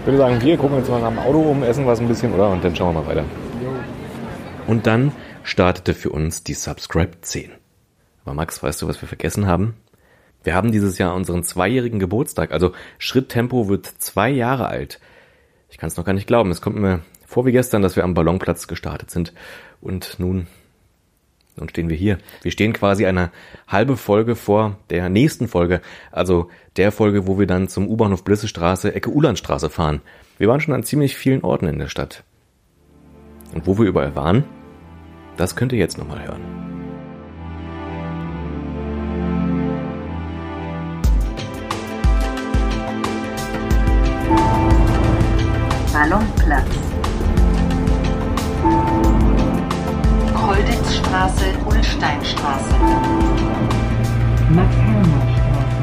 Ich 0.00 0.06
würde 0.06 0.18
sagen, 0.18 0.40
wir 0.40 0.56
gucken 0.56 0.76
uns 0.76 0.88
mal 0.88 1.02
am 1.02 1.18
Auto 1.18 1.40
um, 1.40 1.64
essen 1.64 1.84
was 1.84 1.98
ein 1.98 2.06
bisschen, 2.06 2.32
oder? 2.32 2.48
Und 2.48 2.64
dann 2.64 2.74
schauen 2.74 2.94
wir 2.94 3.02
mal 3.02 3.08
weiter. 3.08 3.24
Und 4.68 4.86
dann 4.86 5.10
startete 5.42 5.92
für 5.92 6.10
uns 6.10 6.44
die 6.44 6.54
Subscribe 6.54 7.20
10. 7.20 7.50
Aber 8.24 8.34
Max, 8.34 8.62
weißt 8.62 8.80
du, 8.80 8.86
was 8.86 9.02
wir 9.02 9.08
vergessen 9.08 9.48
haben? 9.48 9.74
Wir 10.46 10.54
haben 10.54 10.70
dieses 10.70 10.96
Jahr 10.98 11.16
unseren 11.16 11.42
zweijährigen 11.42 11.98
Geburtstag, 11.98 12.52
also 12.52 12.70
Schritttempo 12.98 13.68
wird 13.68 13.84
zwei 13.84 14.30
Jahre 14.30 14.68
alt. 14.68 15.00
Ich 15.70 15.76
kann 15.76 15.88
es 15.88 15.96
noch 15.96 16.04
gar 16.04 16.12
nicht 16.12 16.28
glauben. 16.28 16.52
Es 16.52 16.62
kommt 16.62 16.76
mir 16.76 17.00
vor 17.26 17.46
wie 17.46 17.52
gestern, 17.52 17.82
dass 17.82 17.96
wir 17.96 18.04
am 18.04 18.14
Ballonplatz 18.14 18.68
gestartet 18.68 19.10
sind. 19.10 19.32
Und 19.80 20.20
nun, 20.20 20.46
nun 21.56 21.68
stehen 21.68 21.88
wir 21.88 21.96
hier. 21.96 22.18
Wir 22.42 22.52
stehen 22.52 22.72
quasi 22.72 23.06
eine 23.06 23.32
halbe 23.66 23.96
Folge 23.96 24.36
vor 24.36 24.78
der 24.88 25.08
nächsten 25.08 25.48
Folge, 25.48 25.80
also 26.12 26.48
der 26.76 26.92
Folge, 26.92 27.26
wo 27.26 27.40
wir 27.40 27.48
dann 27.48 27.66
zum 27.66 27.88
U-Bahnhof 27.88 28.22
Blissestraße, 28.22 28.94
Ecke 28.94 29.10
Ulandstraße 29.10 29.68
fahren. 29.68 30.00
Wir 30.38 30.46
waren 30.46 30.60
schon 30.60 30.74
an 30.74 30.84
ziemlich 30.84 31.16
vielen 31.16 31.42
Orten 31.42 31.66
in 31.66 31.80
der 31.80 31.88
Stadt. 31.88 32.22
Und 33.52 33.66
wo 33.66 33.78
wir 33.78 33.86
überall 33.86 34.14
waren, 34.14 34.44
das 35.36 35.56
könnt 35.56 35.72
ihr 35.72 35.80
jetzt 35.80 35.98
nochmal 35.98 36.24
hören. 36.24 36.75
Ballonplatz. 45.96 46.74
Kolditzstraße, 50.34 51.46
Ulsteinstraße. 51.64 52.74
Max-Hermann-Straße. 54.50 55.76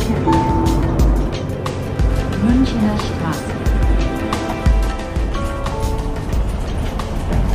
Kirche. 0.00 0.38
Münchner 2.42 2.96
Straße. 3.06 3.52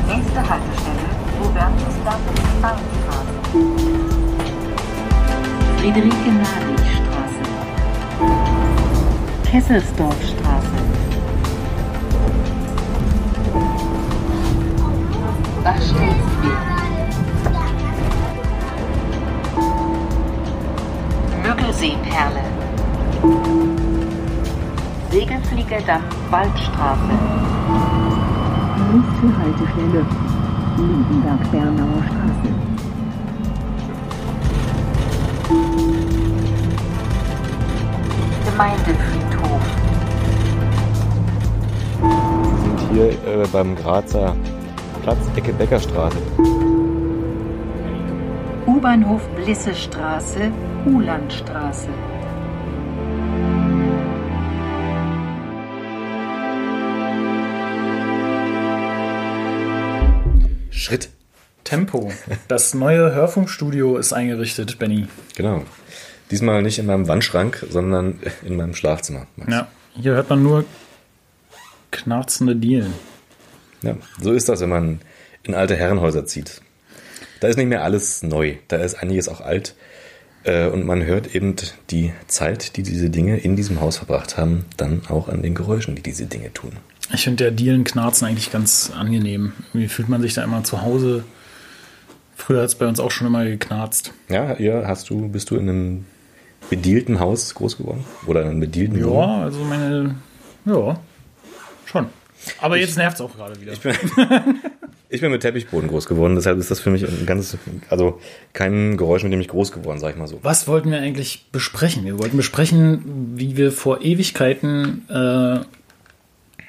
Nächste 0.08 0.39
Haltestelle, 0.50 1.10
Hubertusdamm, 1.42 2.22
Bahnstraße. 2.62 3.34
Friederike 5.78 6.32
Straße. 6.32 6.62
Kesselsdorfstraße. 9.54 10.78
Bachstelzweg. 15.63 16.16
Müggelseeperle. 21.44 22.44
Segelfliegerdamm 25.12 26.02
Waldstraße. 26.32 27.13
Nächste 28.92 29.28
Haltestelle. 29.38 30.06
Liebenberg-Bernauer 30.78 32.04
Straße. 32.08 32.50
Gemeindefriedhof. 38.50 39.23
Wir 42.02 42.58
sind 42.58 42.92
hier 42.92 43.10
äh, 43.12 43.48
beim 43.52 43.76
Grazer 43.76 44.36
Platz, 45.04 45.20
Ecke 45.36 45.54
Beckerstraße. 45.54 46.18
U-Bahnhof 48.66 49.22
Blissestraße, 49.36 50.52
Ulandstraße. 50.86 51.89
Schritt. 60.72 61.10
Tempo. 61.63 62.12
Das 62.48 62.74
neue 62.74 63.13
Hörfunkstudio 63.13 63.98
ist 63.98 64.13
eingerichtet, 64.13 64.80
Benny. 64.80 65.08
Genau. 65.36 65.63
Diesmal 66.32 66.62
nicht 66.62 66.80
in 66.80 66.86
meinem 66.86 67.08
Wandschrank, 67.08 67.66
sondern 67.70 68.20
in 68.44 68.56
meinem 68.56 68.74
Schlafzimmer. 68.76 69.28
Max. 69.36 69.52
Ja, 69.52 69.68
hier 69.96 70.14
hört 70.14 70.30
man 70.30 70.42
nur 70.42 70.66
knarzende 71.92 72.56
Dielen. 72.56 72.94
Ja, 73.82 73.96
so 74.20 74.32
ist 74.32 74.50
das, 74.50 74.62
wenn 74.62 74.70
man 74.70 75.00
in 75.44 75.54
alte 75.54 75.76
Herrenhäuser 75.76 76.26
zieht. 76.26 76.62
Da 77.40 77.48
ist 77.50 77.58
nicht 77.58 77.68
mehr 77.68 77.84
alles 77.84 78.24
neu, 78.24 78.56
da 78.70 78.78
ist 78.78 78.96
einiges 78.96 79.28
auch 79.28 79.42
alt. 79.42 79.76
Äh, 80.46 80.68
Und 80.68 80.86
man 80.86 81.04
hört 81.04 81.36
eben 81.36 81.56
die 81.90 82.14
Zeit, 82.28 82.78
die 82.78 82.84
diese 82.84 83.10
Dinge 83.10 83.38
in 83.38 83.56
diesem 83.56 83.82
Haus 83.82 83.98
verbracht 83.98 84.38
haben, 84.38 84.66
dann 84.78 85.02
auch 85.10 85.28
an 85.28 85.42
den 85.44 85.54
Geräuschen, 85.54 85.96
die 85.96 86.02
diese 86.02 86.26
Dinge 86.26 86.54
tun. 86.54 86.72
Ich 87.14 87.26
finde 87.26 87.44
der 87.44 87.52
Dielenknarzen 87.52 88.28
eigentlich 88.28 88.52
ganz 88.52 88.92
angenehm. 88.98 89.52
Wie 89.74 89.88
fühlt 89.90 90.08
man 90.10 90.22
sich 90.22 90.34
da 90.34 90.44
immer 90.44 90.64
zu 90.64 90.82
Hause? 90.82 91.26
Früher 92.36 92.62
hat 92.62 92.69
es 92.69 92.76
bei 92.76 92.88
uns 92.88 93.00
auch 93.00 93.12
schon 93.12 93.28
immer 93.28 93.46
geknarzt. 93.46 94.12
Ja, 94.30 94.56
ihr 94.56 94.88
hast 94.88 95.10
du, 95.10 95.28
bist 95.30 95.52
du 95.52 95.56
in 95.56 95.69
einem 95.69 96.06
bedielten 96.69 97.19
Haus 97.19 97.54
groß 97.56 97.78
geworden? 97.78 98.04
Oder 98.26 98.41
in 98.41 98.50
einem 98.50 98.60
bedielten 98.60 99.04
Wohnung? 99.04 99.19
Ja, 99.19 99.43
also 99.43 99.63
meine. 99.63 100.15
Ja, 100.65 101.00
schon. 101.86 102.08
Aber 102.60 102.78
jetzt 102.78 102.98
nervt 102.98 103.15
es 103.15 103.22
auch 103.22 103.36
gerade 103.36 103.60
wieder. 103.62 103.74
Ich 103.74 103.80
bin, 103.80 103.96
ich 105.10 105.22
bin 105.22 105.32
mit 105.32 105.41
Teppichboden 105.41 105.89
groß 105.89 106.08
geworden, 106.08 106.36
deshalb 106.36 106.58
ist 106.58 106.72
das 106.72 106.80
für 106.80 106.89
mich 106.89 107.08
ein 107.08 107.26
ganz, 107.26 107.58
also 107.89 108.19
kein 108.54 108.98
Geräusch, 108.98 109.24
mit 109.24 109.32
dem 109.32 109.41
ich 109.41 109.48
groß 109.48 109.72
geworden, 109.72 110.00
sag 110.00 110.12
ich 110.12 110.17
mal 110.17 110.28
so. 110.28 110.39
Was 110.43 110.67
wollten 110.67 110.91
wir 110.91 111.00
eigentlich 111.00 111.48
besprechen? 111.52 112.04
Wir 112.06 112.19
wollten 112.19 112.38
besprechen, 112.38 113.34
wie 113.36 113.56
wir 113.56 113.72
vor 113.72 114.02
Ewigkeiten 114.02 115.08
äh, 115.10 115.60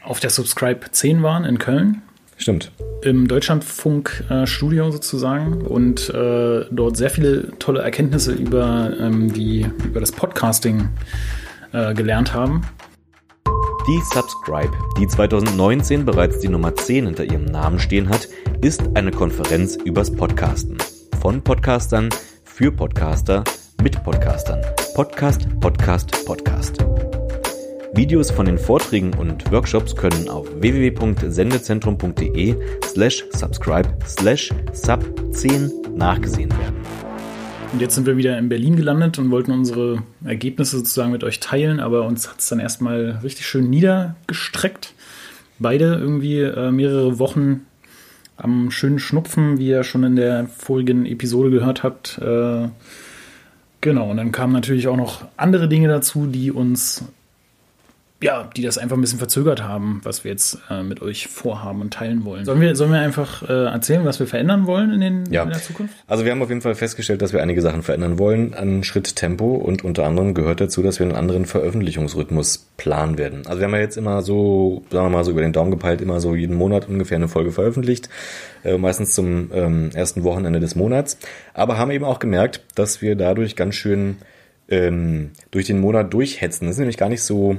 auf 0.04 0.20
der 0.20 0.30
Subscribe 0.30 0.90
10 0.90 1.22
waren 1.22 1.44
in 1.44 1.58
Köln. 1.58 2.02
Stimmt. 2.36 2.72
Im 3.02 3.28
Deutschlandfunk-Studio 3.28 4.90
sozusagen 4.90 5.62
und 5.62 6.10
äh, 6.10 6.64
dort 6.70 6.96
sehr 6.96 7.10
viele 7.10 7.56
tolle 7.58 7.82
Erkenntnisse 7.82 8.32
über, 8.32 8.92
ähm, 8.98 9.32
die, 9.32 9.66
über 9.84 10.00
das 10.00 10.12
Podcasting 10.12 10.88
äh, 11.72 11.94
gelernt 11.94 12.34
haben. 12.34 12.62
Die 13.86 14.00
Subscribe, 14.14 14.72
die 14.98 15.06
2019 15.06 16.06
bereits 16.06 16.40
die 16.40 16.48
Nummer 16.48 16.74
10 16.74 17.04
hinter 17.06 17.24
ihrem 17.24 17.44
Namen 17.44 17.78
stehen 17.78 18.08
hat, 18.08 18.28
ist 18.62 18.82
eine 18.94 19.10
Konferenz 19.10 19.76
übers 19.76 20.10
Podcasten. 20.10 20.78
Von 21.20 21.42
Podcastern, 21.42 22.08
für 22.44 22.72
Podcaster, 22.72 23.44
mit 23.82 24.02
Podcastern. 24.02 24.62
Podcast, 24.94 25.46
Podcast, 25.60 26.24
Podcast. 26.24 27.13
Videos 27.96 28.32
von 28.32 28.46
den 28.46 28.58
Vorträgen 28.58 29.14
und 29.14 29.52
Workshops 29.52 29.94
können 29.94 30.28
auf 30.28 30.48
www.sendezentrum.de 30.60 32.56
slash 32.82 33.24
subscribe 33.30 33.88
slash 34.04 34.50
sub 34.72 35.04
10 35.32 35.70
nachgesehen 35.94 36.50
werden. 36.50 36.74
Und 37.72 37.80
jetzt 37.80 37.94
sind 37.94 38.06
wir 38.06 38.16
wieder 38.16 38.36
in 38.36 38.48
Berlin 38.48 38.74
gelandet 38.74 39.20
und 39.20 39.30
wollten 39.30 39.52
unsere 39.52 40.02
Ergebnisse 40.24 40.78
sozusagen 40.78 41.12
mit 41.12 41.22
euch 41.22 41.38
teilen, 41.38 41.78
aber 41.78 42.04
uns 42.04 42.28
hat 42.28 42.40
es 42.40 42.48
dann 42.48 42.58
erstmal 42.58 43.20
richtig 43.22 43.46
schön 43.46 43.70
niedergestreckt. 43.70 44.92
Beide 45.60 45.94
irgendwie 45.94 46.40
äh, 46.40 46.72
mehrere 46.72 47.20
Wochen 47.20 47.64
am 48.36 48.72
schönen 48.72 48.98
Schnupfen, 48.98 49.58
wie 49.58 49.68
ihr 49.68 49.84
schon 49.84 50.02
in 50.02 50.16
der 50.16 50.48
vorigen 50.48 51.06
Episode 51.06 51.50
gehört 51.50 51.84
habt. 51.84 52.18
Äh, 52.18 52.70
genau, 53.80 54.10
und 54.10 54.16
dann 54.16 54.32
kamen 54.32 54.52
natürlich 54.52 54.88
auch 54.88 54.96
noch 54.96 55.26
andere 55.36 55.68
Dinge 55.68 55.86
dazu, 55.86 56.26
die 56.26 56.50
uns 56.50 57.04
ja, 58.22 58.48
die 58.56 58.62
das 58.62 58.78
einfach 58.78 58.96
ein 58.96 59.00
bisschen 59.02 59.18
verzögert 59.18 59.62
haben, 59.62 60.00
was 60.04 60.24
wir 60.24 60.30
jetzt 60.30 60.58
äh, 60.70 60.82
mit 60.82 61.02
euch 61.02 61.26
vorhaben 61.26 61.82
und 61.82 61.92
teilen 61.92 62.24
wollen. 62.24 62.44
Sollen 62.46 62.60
wir, 62.60 62.74
sollen 62.74 62.92
wir 62.92 63.00
einfach 63.00 63.42
äh, 63.42 63.66
erzählen, 63.66 64.04
was 64.06 64.18
wir 64.18 64.26
verändern 64.26 64.66
wollen 64.66 64.92
in, 64.92 65.00
den, 65.00 65.32
Ja. 65.32 65.42
in 65.42 65.50
der 65.50 65.60
Zukunft? 65.60 65.94
Also 66.06 66.24
wir 66.24 66.30
haben 66.32 66.40
auf 66.40 66.48
jeden 66.48 66.62
Fall 66.62 66.74
festgestellt, 66.74 67.20
dass 67.20 67.32
wir 67.34 67.42
einige 67.42 67.60
Sachen 67.60 67.82
verändern 67.82 68.18
wollen 68.18 68.54
an 68.54 68.82
Schritt 68.84 69.16
Tempo 69.16 69.54
und 69.56 69.84
unter 69.84 70.06
anderem 70.06 70.32
gehört 70.32 70.60
dazu, 70.60 70.82
dass 70.82 71.00
wir 71.00 71.06
einen 71.06 71.16
anderen 71.16 71.44
Veröffentlichungsrhythmus 71.44 72.70
planen 72.76 73.18
werden. 73.18 73.46
Also 73.46 73.58
wir 73.58 73.66
haben 73.66 73.74
ja 73.74 73.80
jetzt 73.80 73.96
immer 73.98 74.22
so, 74.22 74.84
sagen 74.90 75.06
wir 75.06 75.10
mal 75.10 75.24
so 75.24 75.32
über 75.32 75.42
den 75.42 75.52
Daumen 75.52 75.70
gepeilt, 75.72 76.00
immer 76.00 76.20
so 76.20 76.34
jeden 76.34 76.56
Monat 76.56 76.88
ungefähr 76.88 77.16
eine 77.16 77.28
Folge 77.28 77.50
veröffentlicht, 77.52 78.08
äh, 78.64 78.78
meistens 78.78 79.14
zum 79.14 79.50
ähm, 79.52 79.90
ersten 79.92 80.24
Wochenende 80.24 80.60
des 80.60 80.76
Monats, 80.76 81.18
aber 81.52 81.76
haben 81.76 81.90
eben 81.90 82.04
auch 82.04 82.20
gemerkt, 82.20 82.62
dass 82.74 83.02
wir 83.02 83.16
dadurch 83.16 83.54
ganz 83.56 83.74
schön 83.74 84.16
ähm, 84.68 85.32
durch 85.50 85.66
den 85.66 85.78
Monat 85.80 86.14
durchhetzen. 86.14 86.66
Das 86.66 86.76
ist 86.76 86.78
nämlich 86.78 86.96
gar 86.96 87.10
nicht 87.10 87.22
so 87.22 87.58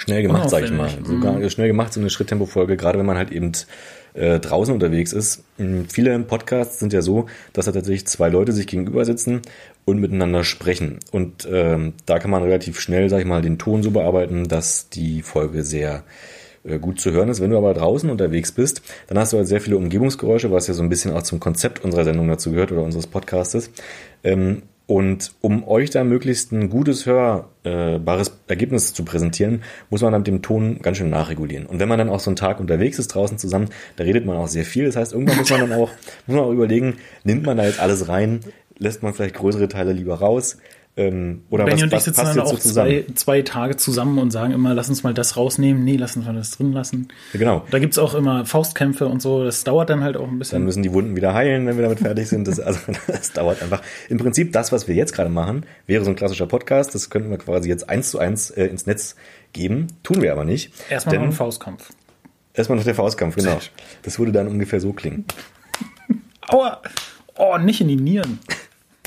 schnell 0.00 0.22
gemacht, 0.22 0.50
sag 0.50 0.64
ich 0.64 0.70
mal. 0.70 0.88
Unaufwendig. 0.88 1.06
Sogar 1.06 1.50
schnell 1.50 1.68
gemacht, 1.68 1.92
so 1.92 2.00
eine 2.00 2.10
Schritttempo-Folge, 2.10 2.76
gerade 2.76 2.98
wenn 2.98 3.06
man 3.06 3.16
halt 3.16 3.30
eben 3.30 3.52
äh, 4.14 4.40
draußen 4.40 4.72
unterwegs 4.72 5.12
ist. 5.12 5.44
Mm, 5.58 5.82
Viele 5.88 6.18
Podcasts 6.20 6.78
sind 6.78 6.92
ja 6.92 7.02
so, 7.02 7.26
dass 7.52 7.66
da 7.66 7.72
tatsächlich 7.72 8.06
zwei 8.06 8.28
Leute 8.28 8.52
sich 8.52 8.66
gegenüber 8.66 9.04
sitzen 9.04 9.42
und 9.84 10.00
miteinander 10.00 10.44
sprechen. 10.44 10.98
Und 11.12 11.46
ähm, 11.50 11.94
da 12.06 12.18
kann 12.18 12.30
man 12.30 12.42
relativ 12.42 12.80
schnell, 12.80 13.08
sag 13.08 13.20
ich 13.20 13.26
mal, 13.26 13.42
den 13.42 13.58
Ton 13.58 13.82
so 13.82 13.90
bearbeiten, 13.90 14.48
dass 14.48 14.88
die 14.88 15.22
Folge 15.22 15.62
sehr 15.64 16.04
äh, 16.64 16.78
gut 16.78 17.00
zu 17.00 17.12
hören 17.12 17.28
ist. 17.28 17.40
Wenn 17.40 17.50
du 17.50 17.58
aber 17.58 17.74
draußen 17.74 18.10
unterwegs 18.10 18.52
bist, 18.52 18.82
dann 19.06 19.18
hast 19.18 19.32
du 19.32 19.36
halt 19.36 19.48
sehr 19.48 19.60
viele 19.60 19.76
Umgebungsgeräusche, 19.76 20.50
was 20.50 20.66
ja 20.66 20.74
so 20.74 20.82
ein 20.82 20.88
bisschen 20.88 21.12
auch 21.12 21.22
zum 21.22 21.40
Konzept 21.40 21.84
unserer 21.84 22.04
Sendung 22.04 22.28
dazu 22.28 22.50
gehört 22.50 22.72
oder 22.72 22.82
unseres 22.82 23.06
Podcastes. 23.06 23.70
Ähm, 24.24 24.62
und 24.90 25.34
um 25.40 25.68
euch 25.68 25.90
da 25.90 26.02
möglichst 26.02 26.50
ein 26.50 26.68
gutes 26.68 27.06
hörbares 27.06 28.40
Ergebnis 28.48 28.92
zu 28.92 29.04
präsentieren, 29.04 29.62
muss 29.88 30.02
man 30.02 30.10
dann 30.10 30.22
mit 30.22 30.26
dem 30.26 30.42
Ton 30.42 30.80
ganz 30.82 30.96
schön 30.96 31.10
nachregulieren. 31.10 31.66
Und 31.66 31.78
wenn 31.78 31.88
man 31.88 31.96
dann 31.96 32.08
auch 32.08 32.18
so 32.18 32.28
einen 32.28 32.34
Tag 32.34 32.58
unterwegs 32.58 32.98
ist 32.98 33.14
draußen 33.14 33.38
zusammen, 33.38 33.68
da 33.94 34.02
redet 34.02 34.26
man 34.26 34.36
auch 34.36 34.48
sehr 34.48 34.64
viel. 34.64 34.86
Das 34.86 34.96
heißt, 34.96 35.12
irgendwann 35.12 35.36
muss 35.38 35.50
man 35.50 35.60
dann 35.60 35.72
auch, 35.74 35.90
muss 36.26 36.36
man 36.36 36.40
auch 36.40 36.50
überlegen, 36.50 36.96
nimmt 37.22 37.46
man 37.46 37.56
da 37.56 37.66
jetzt 37.66 37.78
alles 37.78 38.08
rein, 38.08 38.40
lässt 38.78 39.04
man 39.04 39.14
vielleicht 39.14 39.36
größere 39.36 39.68
Teile 39.68 39.92
lieber 39.92 40.16
raus, 40.16 40.58
ähm, 40.96 41.44
oder 41.50 41.64
Benny 41.64 41.76
was, 41.78 41.82
und 41.84 41.94
ich 41.94 42.00
sitzen 42.00 42.24
dann 42.24 42.34
so 42.34 42.42
auch 42.42 42.58
zusammen? 42.58 43.06
zwei, 43.06 43.14
zwei 43.14 43.42
Tage 43.42 43.76
zusammen 43.76 44.18
und 44.18 44.30
sagen 44.32 44.52
immer, 44.52 44.74
lass 44.74 44.88
uns 44.88 45.02
mal 45.02 45.14
das 45.14 45.36
rausnehmen. 45.36 45.84
Nee, 45.84 45.96
lass 45.96 46.16
uns 46.16 46.26
mal 46.26 46.34
das 46.34 46.50
drin 46.50 46.72
lassen. 46.72 47.08
Ja, 47.32 47.38
genau. 47.38 47.64
Da 47.70 47.78
gibt's 47.78 47.96
auch 47.96 48.14
immer 48.14 48.44
Faustkämpfe 48.44 49.06
und 49.06 49.22
so. 49.22 49.44
Das 49.44 49.62
dauert 49.64 49.88
dann 49.88 50.02
halt 50.02 50.16
auch 50.16 50.24
ein 50.24 50.30
Dann 50.30 50.38
bisschen. 50.40 50.64
müssen 50.64 50.82
die 50.82 50.92
Wunden 50.92 51.14
wieder 51.14 51.32
heilen, 51.32 51.66
wenn 51.66 51.76
wir 51.76 51.84
damit 51.84 52.00
fertig 52.00 52.28
sind. 52.28 52.48
Das, 52.48 52.58
also, 52.58 52.80
das 53.06 53.32
dauert 53.32 53.62
einfach. 53.62 53.82
Im 54.08 54.18
Prinzip, 54.18 54.52
das, 54.52 54.72
was 54.72 54.88
wir 54.88 54.94
jetzt 54.94 55.12
gerade 55.14 55.30
machen, 55.30 55.64
wäre 55.86 56.04
so 56.04 56.10
ein 56.10 56.16
klassischer 56.16 56.46
Podcast. 56.46 56.94
Das 56.94 57.08
könnten 57.08 57.30
wir 57.30 57.38
quasi 57.38 57.68
jetzt 57.68 57.88
eins 57.88 58.10
zu 58.10 58.18
eins 58.18 58.50
äh, 58.50 58.66
ins 58.66 58.86
Netz 58.86 59.14
geben. 59.52 59.86
Tun 60.02 60.20
wir 60.20 60.32
aber 60.32 60.44
nicht. 60.44 60.72
Erstmal 60.90 61.16
noch 61.16 61.24
ein 61.24 61.32
Faustkampf. 61.32 61.90
Erstmal 62.52 62.76
noch 62.78 62.84
der 62.84 62.96
Faustkampf, 62.96 63.36
genau. 63.36 63.58
Das 64.02 64.18
würde 64.18 64.32
dann 64.32 64.48
ungefähr 64.48 64.80
so 64.80 64.92
klingen. 64.92 65.24
Aua! 66.48 66.82
Oh, 67.36 67.56
nicht 67.58 67.80
in 67.80 67.88
die 67.88 67.96
Nieren. 67.96 68.40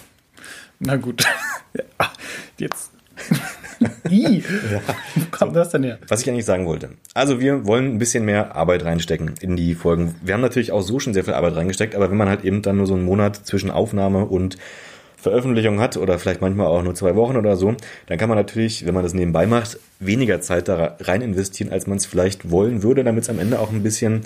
Na 0.79 0.95
gut. 0.95 1.23
Ja, 2.69 2.69
Jetzt. 2.69 2.91
Ih, 4.09 4.43
wo 5.15 5.25
kam 5.31 5.53
das 5.53 5.69
denn 5.69 5.83
her? 5.83 5.99
Was 6.07 6.21
ich 6.21 6.29
eigentlich 6.29 6.45
sagen 6.45 6.65
wollte. 6.65 6.89
Also 7.13 7.39
wir 7.39 7.65
wollen 7.65 7.95
ein 7.95 7.99
bisschen 7.99 8.25
mehr 8.25 8.55
Arbeit 8.55 8.85
reinstecken 8.85 9.33
in 9.41 9.55
die 9.55 9.75
Folgen. 9.75 10.15
Wir 10.21 10.33
haben 10.33 10.41
natürlich 10.41 10.71
auch 10.71 10.81
so 10.81 10.99
schon 10.99 11.13
sehr 11.13 11.23
viel 11.23 11.33
Arbeit 11.33 11.55
reingesteckt, 11.55 11.95
aber 11.95 12.09
wenn 12.09 12.17
man 12.17 12.29
halt 12.29 12.43
eben 12.43 12.61
dann 12.61 12.77
nur 12.77 12.87
so 12.87 12.93
einen 12.93 13.03
Monat 13.03 13.35
zwischen 13.35 13.71
Aufnahme 13.71 14.25
und 14.25 14.57
Veröffentlichung 15.17 15.79
hat 15.79 15.95
oder 15.97 16.19
vielleicht 16.19 16.41
manchmal 16.41 16.67
auch 16.67 16.83
nur 16.83 16.95
zwei 16.95 17.15
Wochen 17.15 17.37
oder 17.37 17.55
so, 17.55 17.75
dann 18.07 18.17
kann 18.17 18.29
man 18.29 18.37
natürlich, 18.37 18.85
wenn 18.85 18.93
man 18.93 19.03
das 19.03 19.13
nebenbei 19.13 19.47
macht, 19.47 19.79
weniger 19.99 20.41
Zeit 20.41 20.67
da 20.67 20.97
rein 20.99 21.21
investieren, 21.21 21.71
als 21.71 21.87
man 21.87 21.97
es 21.97 22.05
vielleicht 22.05 22.51
wollen 22.51 22.83
würde, 22.83 23.03
damit 23.03 23.23
es 23.23 23.29
am 23.29 23.39
Ende 23.39 23.59
auch 23.59 23.71
ein 23.71 23.83
bisschen 23.83 24.23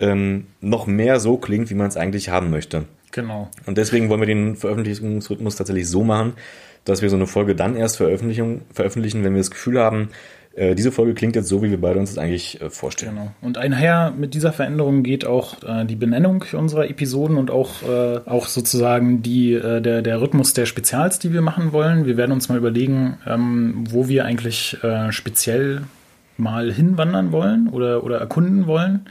ähm, 0.00 0.46
noch 0.60 0.86
mehr 0.86 1.20
so 1.20 1.36
klingt, 1.36 1.70
wie 1.70 1.74
man 1.74 1.86
es 1.86 1.96
eigentlich 1.96 2.28
haben 2.28 2.50
möchte. 2.50 2.84
Genau. 3.12 3.50
Und 3.66 3.78
deswegen 3.78 4.08
wollen 4.08 4.20
wir 4.20 4.26
den 4.26 4.56
Veröffentlichungsrhythmus 4.56 5.54
tatsächlich 5.54 5.88
so 5.88 6.02
machen, 6.02 6.32
dass 6.84 7.02
wir 7.02 7.10
so 7.10 7.16
eine 7.16 7.26
Folge 7.26 7.54
dann 7.54 7.76
erst 7.76 7.96
veröffentlichen, 7.96 8.62
veröffentlichen 8.72 9.24
wenn 9.24 9.34
wir 9.34 9.40
das 9.40 9.50
Gefühl 9.50 9.78
haben, 9.78 10.08
äh, 10.54 10.74
diese 10.74 10.92
Folge 10.92 11.14
klingt 11.14 11.34
jetzt 11.34 11.48
so, 11.48 11.62
wie 11.62 11.70
wir 11.70 11.80
beide 11.80 11.98
uns 11.98 12.10
das 12.10 12.18
eigentlich 12.18 12.60
äh, 12.60 12.68
vorstellen. 12.68 13.14
Genau. 13.14 13.32
Und 13.40 13.56
einher 13.56 14.12
mit 14.16 14.34
dieser 14.34 14.52
Veränderung 14.52 15.02
geht 15.02 15.24
auch 15.24 15.62
äh, 15.62 15.84
die 15.86 15.96
Benennung 15.96 16.44
unserer 16.52 16.88
Episoden 16.90 17.38
und 17.38 17.50
auch, 17.50 17.82
äh, 17.82 18.20
auch 18.26 18.46
sozusagen 18.46 19.22
die, 19.22 19.54
äh, 19.54 19.80
der, 19.80 20.02
der 20.02 20.20
Rhythmus 20.20 20.52
der 20.52 20.66
Spezials, 20.66 21.18
die 21.18 21.32
wir 21.32 21.40
machen 21.40 21.72
wollen. 21.72 22.04
Wir 22.04 22.16
werden 22.16 22.32
uns 22.32 22.48
mal 22.48 22.58
überlegen, 22.58 23.18
ähm, 23.26 23.84
wo 23.90 24.08
wir 24.08 24.24
eigentlich 24.26 24.82
äh, 24.82 25.10
speziell 25.10 25.82
mal 26.36 26.70
hinwandern 26.72 27.32
wollen 27.32 27.68
oder, 27.68 28.04
oder 28.04 28.18
erkunden 28.18 28.66
wollen. 28.66 29.06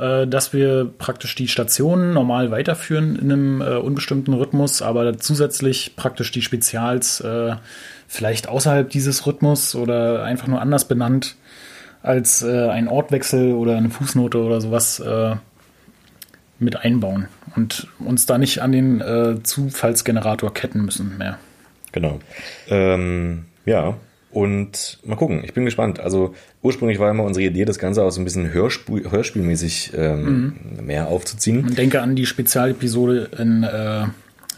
Äh, 0.00 0.26
dass 0.26 0.54
wir 0.54 0.90
praktisch 0.96 1.34
die 1.34 1.46
Stationen 1.46 2.14
normal 2.14 2.50
weiterführen 2.50 3.16
in 3.16 3.30
einem 3.30 3.60
äh, 3.60 3.76
unbestimmten 3.76 4.32
Rhythmus, 4.32 4.80
aber 4.80 5.18
zusätzlich 5.18 5.94
praktisch 5.94 6.30
die 6.32 6.40
Spezials 6.40 7.20
äh, 7.20 7.56
vielleicht 8.08 8.48
außerhalb 8.48 8.88
dieses 8.88 9.26
Rhythmus 9.26 9.74
oder 9.74 10.24
einfach 10.24 10.46
nur 10.46 10.62
anders 10.62 10.88
benannt 10.88 11.36
als 12.02 12.42
äh, 12.42 12.68
ein 12.68 12.88
Ortwechsel 12.88 13.52
oder 13.52 13.76
eine 13.76 13.90
Fußnote 13.90 14.38
oder 14.38 14.62
sowas 14.62 15.00
äh, 15.00 15.36
mit 16.58 16.76
einbauen 16.76 17.28
und 17.54 17.86
uns 17.98 18.24
da 18.24 18.38
nicht 18.38 18.62
an 18.62 18.72
den 18.72 19.02
äh, 19.02 19.42
Zufallsgenerator 19.42 20.54
ketten 20.54 20.82
müssen 20.82 21.18
mehr. 21.18 21.38
Genau. 21.92 22.20
Ähm, 22.68 23.44
ja, 23.66 23.98
und 24.32 24.98
mal 25.04 25.16
gucken, 25.16 25.42
ich 25.44 25.54
bin 25.54 25.64
gespannt. 25.64 26.00
Also 26.00 26.34
ursprünglich 26.62 26.98
war 26.98 27.10
immer 27.10 27.24
unsere 27.24 27.44
Idee, 27.46 27.64
das 27.64 27.78
Ganze 27.78 28.02
auch 28.02 28.10
so 28.10 28.20
ein 28.20 28.24
bisschen 28.24 28.52
Hörspiel, 28.52 29.10
hörspielmäßig 29.10 29.92
ähm, 29.96 30.54
mehr 30.82 31.08
aufzuziehen. 31.08 31.64
Und 31.64 31.76
denke 31.78 32.00
an 32.00 32.14
die 32.16 32.26
Spezialepisode 32.26 33.30
in, 33.38 33.62
äh, 33.64 34.04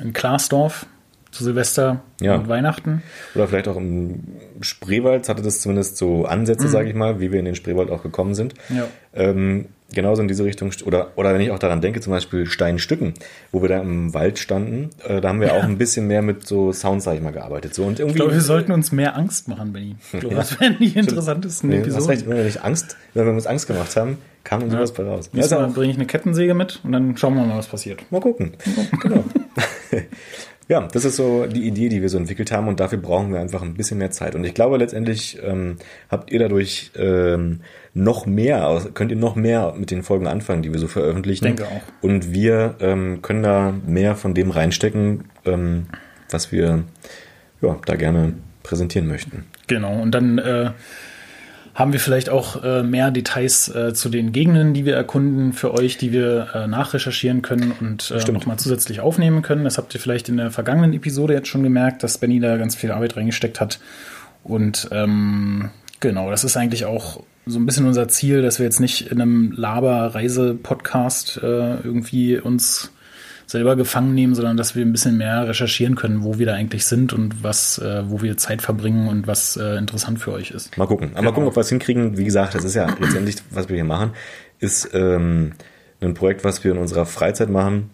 in 0.03 0.13
Klaasdorf 0.13 0.87
zu 1.31 1.45
Silvester 1.45 2.03
Ja. 2.21 2.35
und 2.35 2.49
Weihnachten. 2.49 3.03
Oder 3.35 3.49
vielleicht 3.49 3.67
auch 3.69 3.77
im 3.79 4.21
Spreewald 4.61 5.29
hatte 5.31 5.43
das 5.43 5.61
zumindest 5.63 5.97
so 5.97 6.27
Ansätze, 6.27 6.69
sage 6.69 6.91
ich 6.91 6.95
mal, 6.95 7.21
wie 7.21 7.33
wir 7.33 7.39
in 7.39 7.47
den 7.47 7.55
Spreewald 7.55 7.91
auch 7.91 8.03
gekommen 8.03 8.35
sind. 8.35 8.53
Ja. 8.69 8.87
Ähm, 9.15 9.67
genauso 9.93 10.23
in 10.23 10.29
diese 10.29 10.45
Richtung, 10.45 10.71
oder, 10.85 11.13
oder 11.17 11.35
wenn 11.35 11.41
ich 11.41 11.51
auch 11.51 11.59
daran 11.59 11.81
denke, 11.81 12.01
zum 12.01 12.13
Beispiel 12.13 12.47
Steinstücken, 12.47 13.15
wo 13.51 13.63
wir 13.63 13.69
da 13.69 13.81
im 13.81 14.15
Wald 14.15 14.39
standen, 14.39 14.91
äh, 15.05 15.21
da 15.21 15.29
haben 15.29 15.41
wir 15.41 15.55
auch 15.55 15.63
ein 15.63 15.79
bisschen 15.79 16.07
mehr 16.07 16.23
mit 16.23 16.47
so 16.47 16.73
Sounds, 16.73 17.05
sag 17.05 17.15
ich 17.15 17.21
mal, 17.21 17.33
gearbeitet. 17.33 17.75
So, 17.75 17.85
und 17.85 17.95
Ich 17.95 18.01
irgendwie, 18.01 18.17
glaube, 18.17 18.33
wir 18.33 18.41
sollten 18.41 18.73
uns 18.73 18.93
mehr 18.93 19.17
Angst 19.17 19.49
machen, 19.49 19.73
Benny. 19.73 19.97
Ich 20.13 20.21
glaube, 20.21 20.35
das 20.35 20.61
wären 20.61 20.77
die 20.79 20.97
interessantesten 20.99 21.71
nee, 21.71 21.79
hast 21.79 22.09
recht, 22.09 22.23
Episoden. 22.23 22.31
wenn 22.31 22.37
wir 22.37 22.45
nicht 22.45 22.65
Angst, 22.65 22.97
wenn 23.15 23.27
wir 23.27 23.33
uns 23.33 23.47
Angst 23.47 23.67
gemacht 23.67 23.95
haben, 23.97 24.19
kam 24.45 24.61
dann 24.61 24.71
sowas 24.71 24.93
bei 24.93 25.05
raus. 25.05 25.31
Ja, 25.33 25.47
Mal 25.47 25.67
auch, 25.67 25.75
bringe 25.75 25.93
ich 25.93 25.99
eine 25.99 26.07
Kettensäge 26.07 26.55
mit 26.55 26.81
und 26.85 26.93
dann 26.93 27.17
schauen 27.17 27.35
wir 27.35 27.45
mal, 27.45 27.59
was 27.59 27.67
passiert. 27.67 28.11
mal 28.11 28.21
gucken. 28.21 28.53
genau. 29.01 29.25
Ja, 30.69 30.89
das 30.93 31.05
ist 31.05 31.17
so 31.17 31.47
die 31.47 31.67
Idee, 31.67 31.89
die 31.89 32.03
wir 32.03 32.09
so 32.09 32.17
entwickelt 32.17 32.53
haben 32.53 32.69
und 32.69 32.81
dafür 32.81 32.99
brauchen 32.99 33.33
wir 33.33 33.41
einfach 33.41 33.63
ein 33.63 33.75
bisschen 33.75 33.99
mehr 33.99 34.11
Zeit. 34.11 34.35
Und 34.35 34.45
ich 34.45 34.55
glaube 34.55 34.77
letztendlich 34.77 35.39
ähm, 35.43 35.77
habt 36.09 36.31
ihr 36.31 36.39
dadurch 36.39 36.93
ähm, 36.97 37.61
noch 37.95 38.27
mehr, 38.27 38.81
könnt 38.95 39.11
ihr 39.11 39.19
noch 39.19 39.35
mehr 39.35 39.75
mit 39.77 39.91
den 39.91 40.03
Folgen 40.03 40.27
anfangen, 40.27 40.63
die 40.63 40.73
wir 40.73 40.79
so 40.79 40.89
veröffentlichen. 40.89 41.45
Denke 41.45 41.67
auch. 41.67 41.83
Und 42.01 42.33
wir 42.33 42.77
ähm, 42.81 43.23
können 43.23 43.43
da 43.43 43.75
mehr 43.87 44.17
von 44.17 44.35
dem 44.35 44.51
reinstecken, 44.51 45.25
ähm, 45.45 45.87
was 46.31 46.53
wir 46.53 46.85
ja, 47.61 47.77
da 47.85 47.97
gerne 47.97 48.35
präsentieren 48.63 49.09
möchten. 49.09 49.45
Genau. 49.67 50.01
Und 50.01 50.13
dann 50.13 50.39
äh, 50.39 50.71
haben 51.75 51.93
wir 51.93 52.01
vielleicht 52.01 52.29
auch 52.29 52.63
äh, 52.63 52.83
mehr 52.83 53.11
Details 53.11 53.75
äh, 53.75 53.95
zu 53.95 54.11
den 54.11 54.33
Gegenden, 54.33 54.75
die 54.75 54.85
wir 54.85 54.95
erkunden 54.95 55.53
für 55.53 55.73
euch, 55.73 55.97
die 55.97 56.13
wir 56.13 56.49
äh, 56.55 56.67
nachrecherchieren 56.67 57.41
können 57.41 57.73
und 57.81 58.11
äh, 58.11 58.33
nochmal 58.33 58.59
zusätzlich 58.59 59.01
aufnehmen 59.01 59.43
können. 59.43 59.65
Das 59.65 59.79
habt 59.79 59.95
ihr 59.95 60.01
vielleicht 60.01 60.29
in 60.29 60.37
der 60.37 60.51
vergangenen 60.51 60.93
Episode 60.93 61.33
jetzt 61.33 61.49
schon 61.49 61.63
gemerkt, 61.63 62.03
dass 62.03 62.19
Benny 62.19 62.41
da 62.41 62.59
ganz 62.59 62.77
viel 62.77 62.93
Arbeit 62.93 63.17
reingesteckt 63.17 63.61
hat. 63.61 63.81
Und 64.45 64.89
ähm, 64.93 65.71
genau, 66.01 66.31
das 66.31 66.45
ist 66.45 66.57
eigentlich 66.57 66.85
auch 66.85 67.23
so 67.47 67.59
ein 67.59 67.67
bisschen 67.67 67.87
unser 67.87 68.07
Ziel, 68.09 68.43
dass 68.43 68.59
wir 68.59 68.67
jetzt 68.67 68.81
nicht 68.81 69.11
in 69.11 69.21
einem 69.21 69.53
Laber-Reise-Podcast 69.53 71.41
äh, 71.43 71.77
irgendwie 71.81 72.39
uns 72.39 72.92
selber 73.53 73.77
gefangen 73.77 74.15
nehmen, 74.15 74.35
sondern 74.35 74.57
dass 74.57 74.75
wir 74.75 74.85
ein 74.85 74.93
bisschen 74.93 75.17
mehr 75.19 75.47
recherchieren 75.47 75.95
können, 75.95 76.25
wo 76.25 76.39
wir 76.39 76.47
da 76.47 76.55
eigentlich 76.55 76.87
sind 76.87 77.13
und 77.13 77.45
was, 77.45 77.79
äh, 77.79 78.03
wo 78.07 78.23
wir 78.23 78.37
Zeit 78.39 78.63
verbringen 78.63 79.09
und 79.09 79.27
was 79.27 79.57
äh, 79.57 79.77
interessant 79.77 80.19
für 80.19 80.33
euch 80.33 80.51
ist. 80.51 80.77
Mal 80.79 80.87
gucken. 80.87 81.11
Aber 81.13 81.23
mal 81.23 81.33
gucken, 81.33 81.49
ob 81.49 81.57
wir 81.57 81.61
es 81.61 81.69
hinkriegen. 81.69 82.17
Wie 82.17 82.25
gesagt, 82.25 82.55
das 82.55 82.65
ist 82.65 82.75
ja 82.75 82.87
letztendlich, 82.99 83.37
was 83.51 83.69
wir 83.69 83.77
hier 83.77 83.85
machen, 83.85 84.13
ist 84.59 84.91
ähm, 84.95 85.53
ein 86.01 86.15
Projekt, 86.15 86.45
was 86.45 86.65
wir 86.65 86.73
in 86.73 86.79
unserer 86.79 87.07
Freizeit 87.07 87.51
machen. 87.51 87.91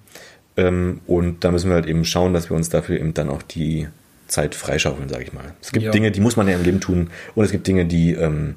Ähm, 0.57 1.01
und 1.07 1.45
da 1.45 1.51
müssen 1.51 1.69
wir 1.69 1.75
halt 1.75 1.87
eben 1.87 2.05
schauen, 2.05 2.33
dass 2.33 2.51
wir 2.51 2.57
uns 2.57 2.69
dafür 2.69 2.99
eben 2.99 3.13
dann 3.13 3.29
auch 3.29 3.43
die 3.43 3.89
Zeit 4.29 4.55
freischaufeln, 4.55 5.09
sage 5.09 5.25
ich 5.25 5.33
mal. 5.33 5.55
Es 5.61 5.73
gibt 5.73 5.85
Ja. 5.85 5.91
Dinge, 5.91 6.13
die 6.13 6.21
muss 6.21 6.37
man 6.37 6.47
ja 6.47 6.55
im 6.55 6.63
Leben 6.63 6.81
tun. 6.81 7.11
Und 7.35 7.45
es 7.45 7.51
gibt 7.51 7.67
Dinge, 7.67 7.85
die, 7.85 8.13
ähm, 8.13 8.55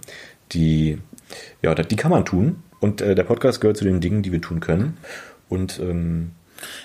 die, 0.52 1.00
ja, 1.64 1.74
die 1.74 1.96
kann 1.96 2.12
man 2.12 2.26
tun. 2.26 2.62
Und 2.80 3.02
äh, 3.02 3.16
der 3.16 3.24
Podcast 3.24 3.60
gehört 3.60 3.78
zu 3.78 3.86
den 3.86 4.02
Dingen, 4.02 4.22
die 4.22 4.32
wir 4.32 4.42
tun 4.42 4.60
können. 4.60 4.98
Und 5.50 5.80
ähm, 5.80 6.32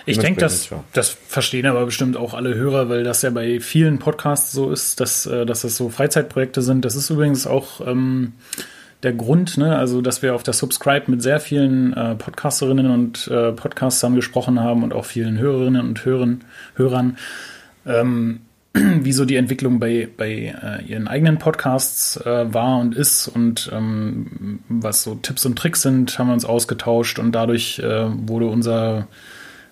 Ich 0.06 0.18
denke, 0.18 0.40
das, 0.40 0.70
ja. 0.70 0.84
das 0.92 1.10
verstehen 1.10 1.66
aber 1.66 1.84
bestimmt 1.84 2.16
auch 2.16 2.34
alle 2.34 2.54
Hörer, 2.54 2.88
weil 2.88 3.04
das 3.04 3.22
ja 3.22 3.30
bei 3.30 3.60
vielen 3.60 3.98
Podcasts 3.98 4.52
so 4.52 4.70
ist, 4.70 5.00
dass, 5.00 5.26
äh, 5.26 5.46
dass 5.46 5.62
das 5.62 5.76
so 5.76 5.88
Freizeitprojekte 5.88 6.62
sind. 6.62 6.84
Das 6.84 6.94
ist 6.94 7.10
übrigens 7.10 7.46
auch 7.46 7.86
ähm, 7.86 8.32
der 9.02 9.12
Grund, 9.12 9.58
ne? 9.58 9.76
also 9.76 10.00
dass 10.00 10.22
wir 10.22 10.34
auf 10.34 10.42
der 10.42 10.54
Subscribe 10.54 11.10
mit 11.10 11.22
sehr 11.22 11.40
vielen 11.40 11.92
äh, 11.92 12.14
Podcasterinnen 12.14 12.90
und 12.90 13.28
äh, 13.28 13.52
Podcastern 13.52 14.14
gesprochen 14.14 14.60
haben 14.60 14.82
und 14.82 14.92
auch 14.92 15.04
vielen 15.04 15.38
Hörerinnen 15.38 15.82
und 15.82 16.04
Hörern, 16.04 16.44
Hörern, 16.74 17.18
ähm, 17.86 18.40
wie 18.74 19.12
so 19.12 19.24
die 19.24 19.36
Entwicklung 19.36 19.78
bei, 19.78 20.08
bei 20.16 20.54
äh, 20.60 20.84
ihren 20.84 21.08
eigenen 21.08 21.38
Podcasts 21.38 22.16
äh, 22.18 22.52
war 22.52 22.78
und 22.78 22.94
ist 22.94 23.28
und 23.28 23.70
ähm, 23.72 24.60
was 24.68 25.02
so 25.02 25.14
Tipps 25.16 25.46
und 25.46 25.56
Tricks 25.56 25.82
sind, 25.82 26.18
haben 26.18 26.28
wir 26.28 26.34
uns 26.34 26.44
ausgetauscht 26.44 27.18
und 27.18 27.32
dadurch 27.32 27.78
äh, 27.78 28.06
wurde 28.28 28.46
unser 28.46 29.08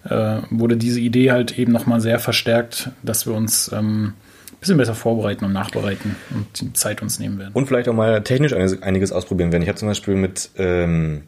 äh, 0.05 0.39
wurde 0.51 0.77
diese 0.77 1.01
Idee 1.01 1.31
halt 1.31 1.59
eben 1.59 1.73
nochmal 1.73 2.01
sehr 2.01 2.19
verstärkt, 2.19 2.91
dass 3.03 3.27
wir 3.27 3.35
uns 3.35 3.71
ähm, 3.73 4.15
ein 4.53 4.59
bisschen 4.61 4.77
besser 4.77 4.95
vorbereiten 4.95 5.45
und 5.45 5.53
nachbereiten 5.53 6.17
und 6.31 6.61
die 6.61 6.73
Zeit 6.73 7.03
uns 7.03 7.19
nehmen 7.19 7.39
werden. 7.39 7.53
Und 7.55 7.67
vielleicht 7.67 7.89
auch 7.89 7.95
mal 7.95 8.23
technisch 8.23 8.53
einiges, 8.53 9.13
ausprobieren 9.13 9.53
werden. 9.53 9.63
Ich 9.63 9.69
habe 9.69 9.79
zum 9.79 9.89
Beispiel 9.89 10.15
mit 10.15 10.51
ähm, 10.57 11.23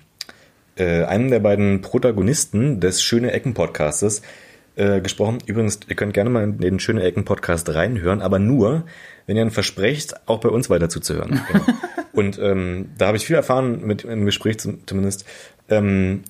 äh, 0.77 1.05
einem 1.05 1.31
der 1.31 1.41
beiden 1.41 1.81
Protagonisten 1.81 2.81
des 2.81 3.03
Schöne 3.03 3.33
Ecken 3.33 3.55
Podcastes 3.55 4.23
äh, 4.77 5.01
gesprochen. 5.01 5.39
Übrigens, 5.47 5.81
ihr 5.89 5.97
könnt 5.97 6.15
gerne 6.15 6.31
mal 6.31 6.45
in 6.45 6.59
den 6.59 6.79
Schöne 6.79 7.03
Ecken 7.03 7.25
Podcast 7.25 7.75
reinhören, 7.75 8.21
aber 8.21 8.39
nur, 8.39 8.85
wenn 9.27 9.37
ihr 9.37 9.43
dann 9.43 9.51
versprecht, 9.51 10.15
auch 10.27 10.41
bei 10.41 10.51
uns 10.51 10.71
weiter 10.71 10.89
zuzuhören. 10.89 11.41
Genau. 11.53 11.65
Und 12.13 12.39
ähm, 12.39 12.89
da 12.97 13.09
habe 13.09 13.19
ich 13.19 13.27
viel 13.27 13.37
erfahren 13.37 13.87
mit 13.87 14.05
im 14.05 14.25
Gespräch 14.25 14.59
zum, 14.59 14.87
zumindest. 14.87 15.27
Ähm, 15.69 16.23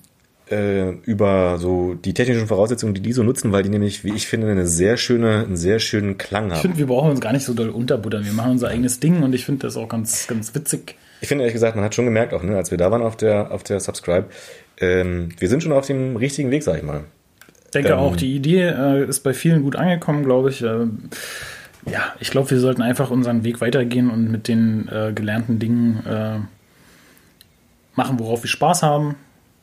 äh, 0.49 0.91
über 1.03 1.57
so 1.57 1.93
die 1.95 2.13
technischen 2.13 2.47
Voraussetzungen, 2.47 2.93
die 2.93 3.01
die 3.01 3.13
so 3.13 3.23
nutzen, 3.23 3.51
weil 3.51 3.63
die 3.63 3.69
nämlich, 3.69 4.03
wie 4.03 4.13
ich 4.13 4.27
finde, 4.27 4.49
eine 4.49 4.65
sehr 4.67 4.97
schöne, 4.97 5.43
einen 5.45 5.57
sehr 5.57 5.79
schönen 5.79 6.17
Klang 6.17 6.47
Ich 6.47 6.53
haben. 6.53 6.61
finde, 6.61 6.77
wir 6.77 6.87
brauchen 6.87 7.09
uns 7.11 7.19
gar 7.21 7.33
nicht 7.33 7.43
so 7.45 7.53
doll 7.53 7.69
unterbuttern. 7.69 8.25
Wir 8.25 8.33
machen 8.33 8.51
unser 8.51 8.69
eigenes 8.69 8.99
Ding 8.99 9.23
und 9.23 9.33
ich 9.33 9.45
finde 9.45 9.67
das 9.67 9.75
auch 9.77 9.89
ganz, 9.89 10.27
ganz 10.27 10.53
witzig. 10.55 10.95
Ich 11.21 11.27
finde 11.27 11.43
ehrlich 11.43 11.53
gesagt, 11.53 11.75
man 11.75 11.83
hat 11.83 11.95
schon 11.95 12.05
gemerkt, 12.05 12.33
auch 12.33 12.43
ne, 12.43 12.55
als 12.55 12.71
wir 12.71 12.77
da 12.77 12.91
waren 12.91 13.01
auf 13.01 13.17
der, 13.17 13.51
auf 13.51 13.63
der 13.63 13.79
Subscribe, 13.79 14.27
ähm, 14.79 15.29
wir 15.39 15.49
sind 15.49 15.63
schon 15.63 15.71
auf 15.71 15.87
dem 15.87 16.15
richtigen 16.15 16.51
Weg, 16.51 16.63
sag 16.63 16.77
ich 16.77 16.83
mal. 16.83 17.03
Ich 17.65 17.71
denke 17.71 17.89
Ähm. 17.93 17.99
auch, 17.99 18.15
die 18.15 18.35
Idee 18.35 18.67
äh, 18.67 19.05
ist 19.05 19.21
bei 19.21 19.33
vielen 19.33 19.63
gut 19.63 19.75
angekommen, 19.75 20.23
glaube 20.23 20.49
ich. 20.51 20.61
Äh, 20.63 20.85
ja, 21.91 22.13
ich 22.19 22.29
glaube, 22.31 22.51
wir 22.51 22.59
sollten 22.59 22.81
einfach 22.81 23.11
unseren 23.11 23.43
Weg 23.43 23.59
weitergehen 23.61 24.09
und 24.09 24.29
mit 24.31 24.47
den 24.47 24.87
äh, 24.89 25.11
gelernten 25.13 25.57
Dingen 25.59 26.03
äh, 26.05 26.37
machen, 27.95 28.19
worauf 28.19 28.43
wir 28.43 28.49
Spaß 28.49 28.83
haben. 28.83 29.15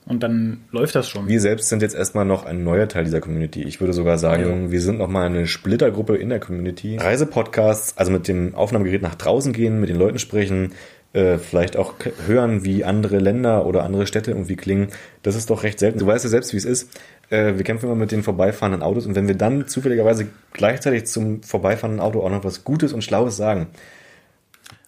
Und 0.06 0.22
dann 0.22 0.64
läuft 0.70 0.94
das 0.94 1.08
schon. 1.08 1.28
Wir 1.28 1.40
selbst 1.40 1.70
sind 1.70 1.80
jetzt 1.80 1.94
erstmal 1.94 2.26
noch 2.26 2.44
ein 2.44 2.62
neuer 2.62 2.88
Teil 2.88 3.04
dieser 3.04 3.20
Community. 3.20 3.62
Ich 3.62 3.80
würde 3.80 3.94
sogar 3.94 4.18
sagen, 4.18 4.70
wir 4.70 4.82
sind 4.82 4.98
noch 4.98 5.08
mal 5.08 5.24
eine 5.26 5.46
Splittergruppe 5.46 6.16
in 6.16 6.28
der 6.28 6.40
Community. 6.40 6.98
Reisepodcasts, 6.98 7.96
also 7.96 8.12
mit 8.12 8.28
dem 8.28 8.54
Aufnahmegerät 8.54 9.00
nach 9.00 9.14
draußen 9.14 9.54
gehen, 9.54 9.80
mit 9.80 9.88
den 9.88 9.96
Leuten 9.96 10.18
sprechen, 10.18 10.72
äh, 11.14 11.38
vielleicht 11.38 11.78
auch 11.78 11.94
hören, 12.26 12.64
wie 12.64 12.84
andere 12.84 13.18
Länder 13.18 13.64
oder 13.64 13.84
andere 13.84 14.06
Städte 14.06 14.32
irgendwie 14.32 14.56
klingen. 14.56 14.88
Das 15.22 15.36
ist 15.36 15.48
doch 15.48 15.62
recht 15.62 15.78
selten. 15.78 16.00
Du 16.00 16.06
weißt 16.06 16.24
ja 16.24 16.30
selbst, 16.30 16.52
wie 16.52 16.58
es 16.58 16.66
ist. 16.66 16.90
Äh, 17.30 17.56
wir 17.56 17.64
kämpfen 17.64 17.86
immer 17.86 17.94
mit 17.94 18.12
den 18.12 18.22
vorbeifahrenden 18.22 18.82
Autos 18.82 19.06
und 19.06 19.14
wenn 19.14 19.26
wir 19.26 19.36
dann 19.36 19.68
zufälligerweise 19.68 20.26
gleichzeitig 20.52 21.06
zum 21.06 21.42
vorbeifahrenden 21.42 22.00
Auto 22.00 22.20
auch 22.20 22.30
noch 22.30 22.44
was 22.44 22.64
Gutes 22.64 22.92
und 22.92 23.02
Schlaues 23.02 23.36
sagen, 23.36 23.68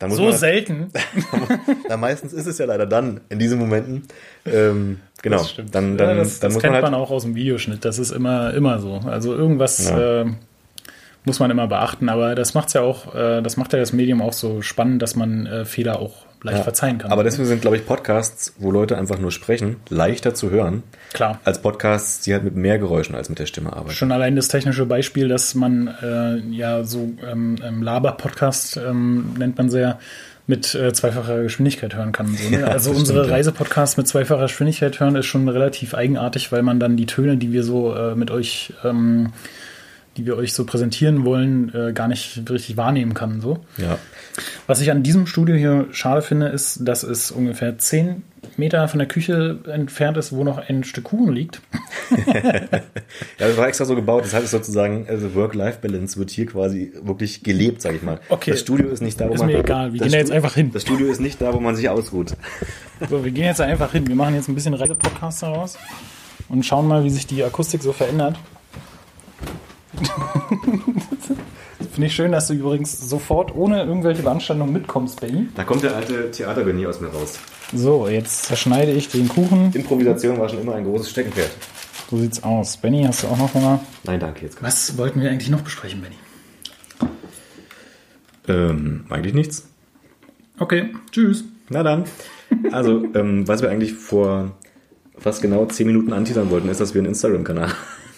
so 0.00 0.24
man, 0.24 0.32
selten. 0.34 0.90
na, 1.88 1.96
meistens 1.96 2.32
ist 2.32 2.46
es 2.46 2.58
ja 2.58 2.66
leider 2.66 2.86
dann, 2.86 3.20
in 3.28 3.38
diesen 3.38 3.58
Momenten. 3.58 4.02
Ähm, 4.44 5.00
genau, 5.22 5.38
Das 5.38 5.50
stimmt. 5.50 5.74
dann, 5.74 5.96
dann, 5.96 6.10
ja, 6.10 6.14
das, 6.16 6.40
dann 6.40 6.52
das 6.52 6.60
kennt 6.60 6.72
man 6.74 6.82
man, 6.82 6.92
halt 6.92 7.02
auch 7.02 7.10
aus 7.10 7.22
dem 7.22 7.34
Videoschnitt. 7.34 7.84
Das 7.84 7.98
ist 7.98 8.10
immer, 8.10 8.52
immer 8.54 8.78
so. 8.78 9.00
Also 9.06 9.34
irgendwas 9.34 9.88
Ja. 9.88 10.22
äh, 10.22 10.26
muss 11.24 11.40
man 11.40 11.50
immer 11.50 11.66
beachten. 11.66 12.08
Aber 12.10 12.34
das 12.34 12.52
macht's 12.54 12.74
ja 12.74 12.82
auch, 12.82 13.14
äh, 13.14 13.40
das 13.40 13.56
macht 13.56 13.72
ja 13.72 13.78
das 13.78 13.92
Medium 13.94 14.20
auch 14.20 14.34
so 14.34 14.60
spannend, 14.62 15.00
dass 15.00 15.16
man 15.16 15.46
äh, 15.46 15.64
Fehler 15.64 15.98
auch 15.98 16.25
leicht 16.42 16.58
Ja, 16.58 16.64
verzeihen 16.64 16.98
kann. 16.98 17.10
Aber 17.10 17.24
deswegen 17.24 17.46
sind, 17.46 17.60
glaube 17.62 17.76
ich, 17.76 17.86
Podcasts, 17.86 18.54
wo 18.58 18.70
Leute 18.70 18.96
einfach 18.98 19.18
nur 19.18 19.32
sprechen, 19.32 19.76
leichter 19.88 20.34
zu 20.34 20.50
hören, 20.50 20.82
Klar. 21.12 21.40
als 21.44 21.60
Podcasts, 21.60 22.22
die 22.22 22.32
halt 22.32 22.44
mit 22.44 22.54
mehr 22.56 22.78
Geräuschen 22.78 23.14
als 23.14 23.28
mit 23.28 23.38
der 23.38 23.46
Stimme 23.46 23.72
arbeiten. 23.72 23.94
Schon 23.94 24.12
allein 24.12 24.36
das 24.36 24.48
technische 24.48 24.86
Beispiel, 24.86 25.28
dass 25.28 25.54
man 25.54 25.88
äh, 26.02 26.38
ja 26.54 26.84
so 26.84 27.10
ähm, 27.30 27.56
ähm, 27.64 27.82
Laber-Podcast 27.82 28.76
ähm, 28.76 29.34
nennt 29.38 29.56
man 29.58 29.70
sehr 29.70 29.98
mit 30.48 30.74
äh, 30.76 30.92
zweifacher 30.92 31.42
Geschwindigkeit 31.42 31.96
hören 31.96 32.12
kann. 32.12 32.28
So, 32.36 32.50
ne? 32.50 32.60
Ja, 32.60 32.66
also 32.68 32.90
unsere 32.90 33.20
stimmt. 33.24 33.34
Reisepodcasts 33.34 33.96
mit 33.96 34.06
zweifacher 34.06 34.42
Geschwindigkeit 34.42 35.00
hören 35.00 35.16
ist 35.16 35.26
schon 35.26 35.48
relativ 35.48 35.94
eigenartig, 35.94 36.52
weil 36.52 36.62
man 36.62 36.78
dann 36.78 36.96
die 36.96 37.06
Töne, 37.06 37.36
die 37.36 37.52
wir 37.52 37.64
so 37.64 37.94
äh, 37.94 38.14
mit 38.14 38.30
euch, 38.30 38.72
ähm, 38.84 39.32
die 40.16 40.26
wir 40.26 40.36
euch 40.36 40.52
so 40.52 40.64
präsentieren 40.64 41.24
wollen, 41.24 41.72
äh, 41.74 41.92
gar 41.92 42.08
nicht 42.08 42.42
richtig 42.50 42.76
wahrnehmen 42.76 43.14
kann. 43.14 43.40
So. 43.40 43.58
Ja. 43.76 43.98
Was 44.66 44.80
ich 44.80 44.90
an 44.90 45.02
diesem 45.02 45.26
Studio 45.26 45.56
hier 45.56 45.86
schade 45.92 46.22
finde, 46.22 46.48
ist, 46.48 46.80
dass 46.82 47.02
es 47.02 47.30
ungefähr 47.30 47.78
10 47.78 48.22
Meter 48.56 48.86
von 48.88 48.98
der 48.98 49.08
Küche 49.08 49.58
entfernt 49.70 50.16
ist, 50.16 50.32
wo 50.32 50.44
noch 50.44 50.58
ein 50.58 50.84
Stück 50.84 51.04
Kuchen 51.04 51.32
liegt. 51.32 51.60
ja, 52.26 52.70
das 53.38 53.56
war 53.56 53.66
extra 53.68 53.84
so 53.84 53.94
gebaut, 53.94 54.24
das 54.24 54.34
heißt 54.34 54.48
sozusagen, 54.50 55.06
also 55.08 55.34
Work-Life-Balance 55.34 56.18
wird 56.18 56.30
hier 56.30 56.46
quasi 56.46 56.92
wirklich 57.02 57.42
gelebt, 57.42 57.82
sag 57.82 57.94
ich 57.94 58.02
mal. 58.02 58.20
Okay. 58.28 58.52
Das 58.52 58.60
Studio 58.60 58.88
ist 58.88 59.02
nicht 59.02 59.20
da, 59.20 59.28
wo 59.28 59.34
Ist 59.34 59.40
man... 59.40 59.48
mir 59.48 59.58
egal, 59.58 59.92
wir 59.92 60.00
gehen 60.00 60.12
da 60.12 60.18
jetzt 60.18 60.28
Stu- 60.28 60.36
einfach 60.36 60.54
hin. 60.54 60.70
Das 60.72 60.82
Studio 60.82 61.08
ist 61.08 61.20
nicht 61.20 61.40
da, 61.40 61.52
wo 61.52 61.60
man 61.60 61.76
sich 61.76 61.88
ausruht. 61.88 62.34
So, 63.10 63.22
wir 63.22 63.30
gehen 63.30 63.44
jetzt 63.44 63.60
einfach 63.60 63.92
hin. 63.92 64.06
Wir 64.08 64.14
machen 64.14 64.34
jetzt 64.36 64.48
ein 64.48 64.54
bisschen 64.54 64.72
Reisepodcast 64.72 65.42
daraus 65.42 65.76
und 66.48 66.64
schauen 66.64 66.88
mal, 66.88 67.04
wie 67.04 67.10
sich 67.10 67.26
die 67.26 67.44
Akustik 67.44 67.82
so 67.82 67.92
verändert. 67.92 68.38
Finde 71.92 72.06
ich 72.08 72.14
schön, 72.14 72.32
dass 72.32 72.48
du 72.48 72.54
übrigens 72.54 73.08
sofort 73.08 73.54
ohne 73.54 73.82
irgendwelche 73.84 74.22
Beanstandung 74.22 74.72
mitkommst, 74.72 75.20
Benny. 75.20 75.48
Da 75.54 75.64
kommt 75.64 75.82
der 75.82 75.96
alte 75.96 76.30
Theatergenie 76.30 76.86
aus 76.86 77.00
mir 77.00 77.08
raus. 77.08 77.38
So, 77.72 78.06
jetzt 78.06 78.44
zerschneide 78.44 78.92
ich 78.92 79.08
den 79.08 79.28
Kuchen. 79.28 79.72
Improvisation 79.72 80.38
war 80.38 80.48
schon 80.48 80.60
immer 80.60 80.74
ein 80.74 80.84
großes 80.84 81.10
Steckenpferd. 81.10 81.50
So 82.10 82.18
sieht's 82.18 82.42
aus. 82.42 82.76
Benny, 82.76 83.04
hast 83.04 83.22
du 83.22 83.28
auch 83.28 83.38
noch 83.38 83.54
Hunger? 83.54 83.80
Nein, 84.04 84.20
danke, 84.20 84.44
jetzt. 84.44 84.62
Was 84.62 84.96
wollten 84.98 85.20
wir 85.20 85.30
eigentlich 85.30 85.50
noch 85.50 85.62
besprechen, 85.62 86.02
Benny? 86.02 86.16
Ähm, 88.48 89.06
eigentlich 89.10 89.34
nichts. 89.34 89.68
Okay, 90.58 90.94
tschüss. 91.10 91.44
Na 91.68 91.82
dann. 91.82 92.04
Also, 92.70 93.04
ähm, 93.14 93.48
was 93.48 93.62
wir 93.62 93.70
eigentlich 93.70 93.94
vor 93.94 94.52
fast 95.18 95.42
genau 95.42 95.66
10 95.66 95.86
Minuten 95.86 96.12
anteasern 96.12 96.50
wollten, 96.50 96.68
ist, 96.68 96.80
dass 96.80 96.94
wir 96.94 97.00
einen 97.00 97.08
Instagram-Kanal 97.08 97.72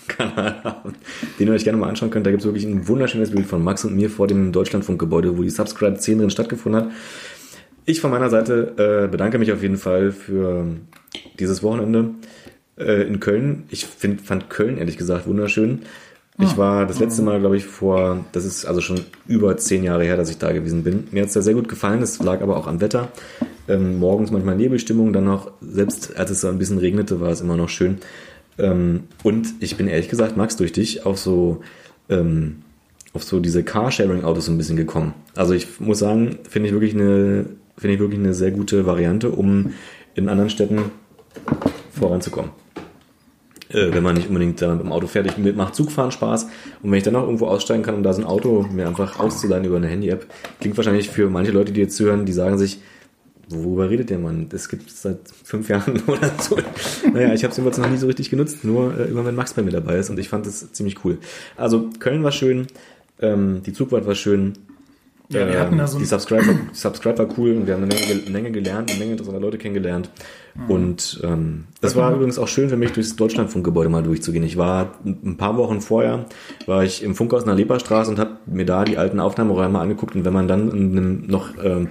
Kanal 0.08 0.62
haben, 0.64 0.94
den 1.38 1.48
ihr 1.48 1.54
euch 1.54 1.64
gerne 1.64 1.78
mal 1.78 1.88
anschauen 1.88 2.10
könnt. 2.10 2.26
Da 2.26 2.30
gibt 2.30 2.42
es 2.42 2.46
wirklich 2.46 2.64
ein 2.64 2.88
wunderschönes 2.88 3.30
Bild 3.30 3.46
von 3.46 3.62
Max 3.62 3.84
und 3.84 3.94
mir 3.94 4.10
vor 4.10 4.26
dem 4.26 4.52
Deutschlandfunkgebäude, 4.52 5.36
wo 5.36 5.42
die 5.42 5.50
Subscribe 5.50 5.96
10 5.96 6.18
drin 6.18 6.30
stattgefunden 6.30 6.82
hat. 6.82 6.90
Ich 7.84 8.00
von 8.00 8.10
meiner 8.10 8.28
Seite 8.28 8.74
äh, 9.06 9.08
bedanke 9.08 9.38
mich 9.38 9.52
auf 9.52 9.62
jeden 9.62 9.78
Fall 9.78 10.12
für 10.12 10.66
dieses 11.38 11.62
Wochenende 11.62 12.10
äh, 12.76 13.06
in 13.06 13.20
Köln. 13.20 13.64
Ich 13.70 13.86
find, 13.86 14.20
fand 14.20 14.50
Köln 14.50 14.78
ehrlich 14.78 14.98
gesagt 14.98 15.26
wunderschön. 15.26 15.82
Ich 16.40 16.56
war 16.56 16.86
das 16.86 17.00
letzte 17.00 17.22
Mal, 17.22 17.40
glaube 17.40 17.56
ich, 17.56 17.64
vor, 17.64 18.24
das 18.30 18.44
ist 18.44 18.64
also 18.64 18.80
schon 18.80 19.00
über 19.26 19.56
zehn 19.56 19.82
Jahre 19.82 20.04
her, 20.04 20.16
dass 20.16 20.30
ich 20.30 20.38
da 20.38 20.52
gewesen 20.52 20.84
bin. 20.84 21.08
Mir 21.10 21.22
hat 21.22 21.28
es 21.28 21.34
da 21.34 21.42
sehr 21.42 21.54
gut 21.54 21.68
gefallen. 21.68 22.00
Es 22.00 22.22
lag 22.22 22.42
aber 22.42 22.56
auch 22.56 22.68
am 22.68 22.80
Wetter. 22.80 23.08
Ähm, 23.66 23.98
morgens 23.98 24.30
manchmal 24.30 24.54
Nebelstimmung, 24.54 25.12
dann 25.12 25.24
noch, 25.24 25.50
selbst 25.60 26.16
als 26.16 26.30
es 26.30 26.42
so 26.42 26.48
ein 26.48 26.58
bisschen 26.58 26.78
regnete, 26.78 27.20
war 27.20 27.30
es 27.30 27.40
immer 27.40 27.56
noch 27.56 27.68
schön. 27.68 27.98
Ähm, 28.58 29.04
und 29.22 29.48
ich 29.60 29.76
bin 29.76 29.88
ehrlich 29.88 30.08
gesagt, 30.08 30.36
Max, 30.36 30.56
durch 30.56 30.72
dich 30.72 31.06
auf 31.06 31.18
so, 31.18 31.60
ähm, 32.08 32.62
auf 33.12 33.22
so 33.24 33.40
diese 33.40 33.62
Carsharing-Autos 33.62 34.46
so 34.46 34.52
ein 34.52 34.58
bisschen 34.58 34.76
gekommen. 34.76 35.14
Also 35.34 35.54
ich 35.54 35.80
muss 35.80 35.98
sagen, 35.98 36.38
finde 36.48 36.68
ich 36.68 36.74
wirklich 36.74 36.94
eine, 36.94 37.46
finde 37.76 37.94
ich 37.94 38.00
wirklich 38.00 38.20
eine 38.20 38.34
sehr 38.34 38.50
gute 38.50 38.86
Variante, 38.86 39.30
um 39.30 39.72
in 40.14 40.28
anderen 40.28 40.50
Städten 40.50 40.90
voranzukommen. 41.92 42.50
Äh, 43.70 43.92
wenn 43.92 44.02
man 44.02 44.16
nicht 44.16 44.28
unbedingt 44.28 44.60
damit 44.62 44.80
im 44.80 44.92
Auto 44.92 45.06
fertig 45.06 45.36
mit 45.36 45.54
macht 45.54 45.74
Zugfahren 45.74 46.10
Spaß 46.10 46.44
und 46.82 46.90
wenn 46.90 46.96
ich 46.98 47.04
dann 47.04 47.12
noch 47.12 47.24
irgendwo 47.24 47.46
aussteigen 47.46 47.82
kann, 47.82 47.96
um 47.96 48.02
da 48.02 48.14
so 48.14 48.22
ein 48.22 48.26
Auto 48.26 48.66
mir 48.72 48.88
einfach 48.88 49.20
auszuleihen 49.20 49.64
über 49.64 49.76
eine 49.76 49.88
Handy-App, 49.88 50.26
klingt 50.60 50.76
wahrscheinlich 50.76 51.10
für 51.10 51.28
manche 51.28 51.52
Leute, 51.52 51.72
die 51.72 51.82
jetzt 51.82 51.96
zuhören, 51.96 52.24
die 52.24 52.32
sagen 52.32 52.56
sich, 52.56 52.80
worüber 53.48 53.90
redet 53.90 54.10
der 54.10 54.18
Mann? 54.18 54.48
Das 54.48 54.68
gibt 54.68 54.88
es 54.88 55.02
seit 55.02 55.18
fünf 55.44 55.68
Jahren 55.68 56.02
oder 56.06 56.30
so. 56.40 56.58
Naja, 57.12 57.32
ich 57.34 57.44
habe 57.44 57.50
es 57.50 57.56
jedenfalls 57.56 57.78
noch 57.78 57.90
nie 57.90 57.96
so 57.96 58.06
richtig 58.06 58.30
genutzt, 58.30 58.64
nur 58.64 58.98
äh, 58.98 59.04
immer 59.04 59.24
wenn 59.24 59.34
Max 59.34 59.54
bei 59.54 59.62
mir 59.62 59.70
dabei 59.70 59.96
ist 59.96 60.10
und 60.10 60.18
ich 60.18 60.28
fand 60.28 60.46
das 60.46 60.72
ziemlich 60.72 61.04
cool. 61.04 61.18
Also 61.56 61.90
Köln 61.98 62.22
war 62.22 62.32
schön, 62.32 62.66
ähm, 63.20 63.62
die 63.64 63.72
Zugfahrt 63.72 64.06
war 64.06 64.14
schön, 64.14 64.54
Ja, 65.30 65.46
wir 65.46 65.54
ähm, 65.54 65.60
hatten 65.60 65.78
da 65.78 65.86
so 65.86 65.98
die 65.98 66.04
Subscriber, 66.04 66.54
Subscriber 66.72 67.18
war 67.18 67.38
cool 67.38 67.52
und 67.52 67.66
wir 67.66 67.74
haben 67.74 67.84
eine 67.84 67.94
Menge, 67.94 68.30
Menge 68.30 68.50
gelernt, 68.50 68.90
eine 68.90 68.98
Menge 68.98 69.12
interessanter 69.12 69.40
Leute 69.40 69.58
kennengelernt. 69.58 70.10
Mhm. 70.54 70.70
Und 70.70 71.20
ähm, 71.22 71.64
das 71.80 71.96
war 71.96 72.14
übrigens 72.14 72.38
auch 72.38 72.48
schön 72.48 72.68
für 72.68 72.76
mich, 72.76 72.92
durchs 72.92 73.16
Deutschlandfunkgebäude 73.16 73.90
mal 73.90 74.02
durchzugehen. 74.02 74.44
Ich 74.44 74.56
war 74.56 74.94
ein 75.04 75.36
paar 75.36 75.56
Wochen 75.56 75.80
vorher, 75.80 76.26
war 76.66 76.82
ich 76.82 77.02
im 77.02 77.14
Funkhaus 77.14 77.42
in 77.42 77.48
der 77.48 77.56
Leberstraße 77.56 78.10
und 78.10 78.18
habe 78.18 78.38
mir 78.46 78.64
da 78.64 78.84
die 78.84 78.96
alten 78.96 79.20
Aufnahmeräume 79.20 79.78
angeguckt 79.78 80.14
und 80.14 80.24
wenn 80.24 80.32
man 80.32 80.48
dann 80.48 80.70
in 80.70 80.96
einem 80.96 81.26
noch 81.26 81.50
ähm, 81.62 81.88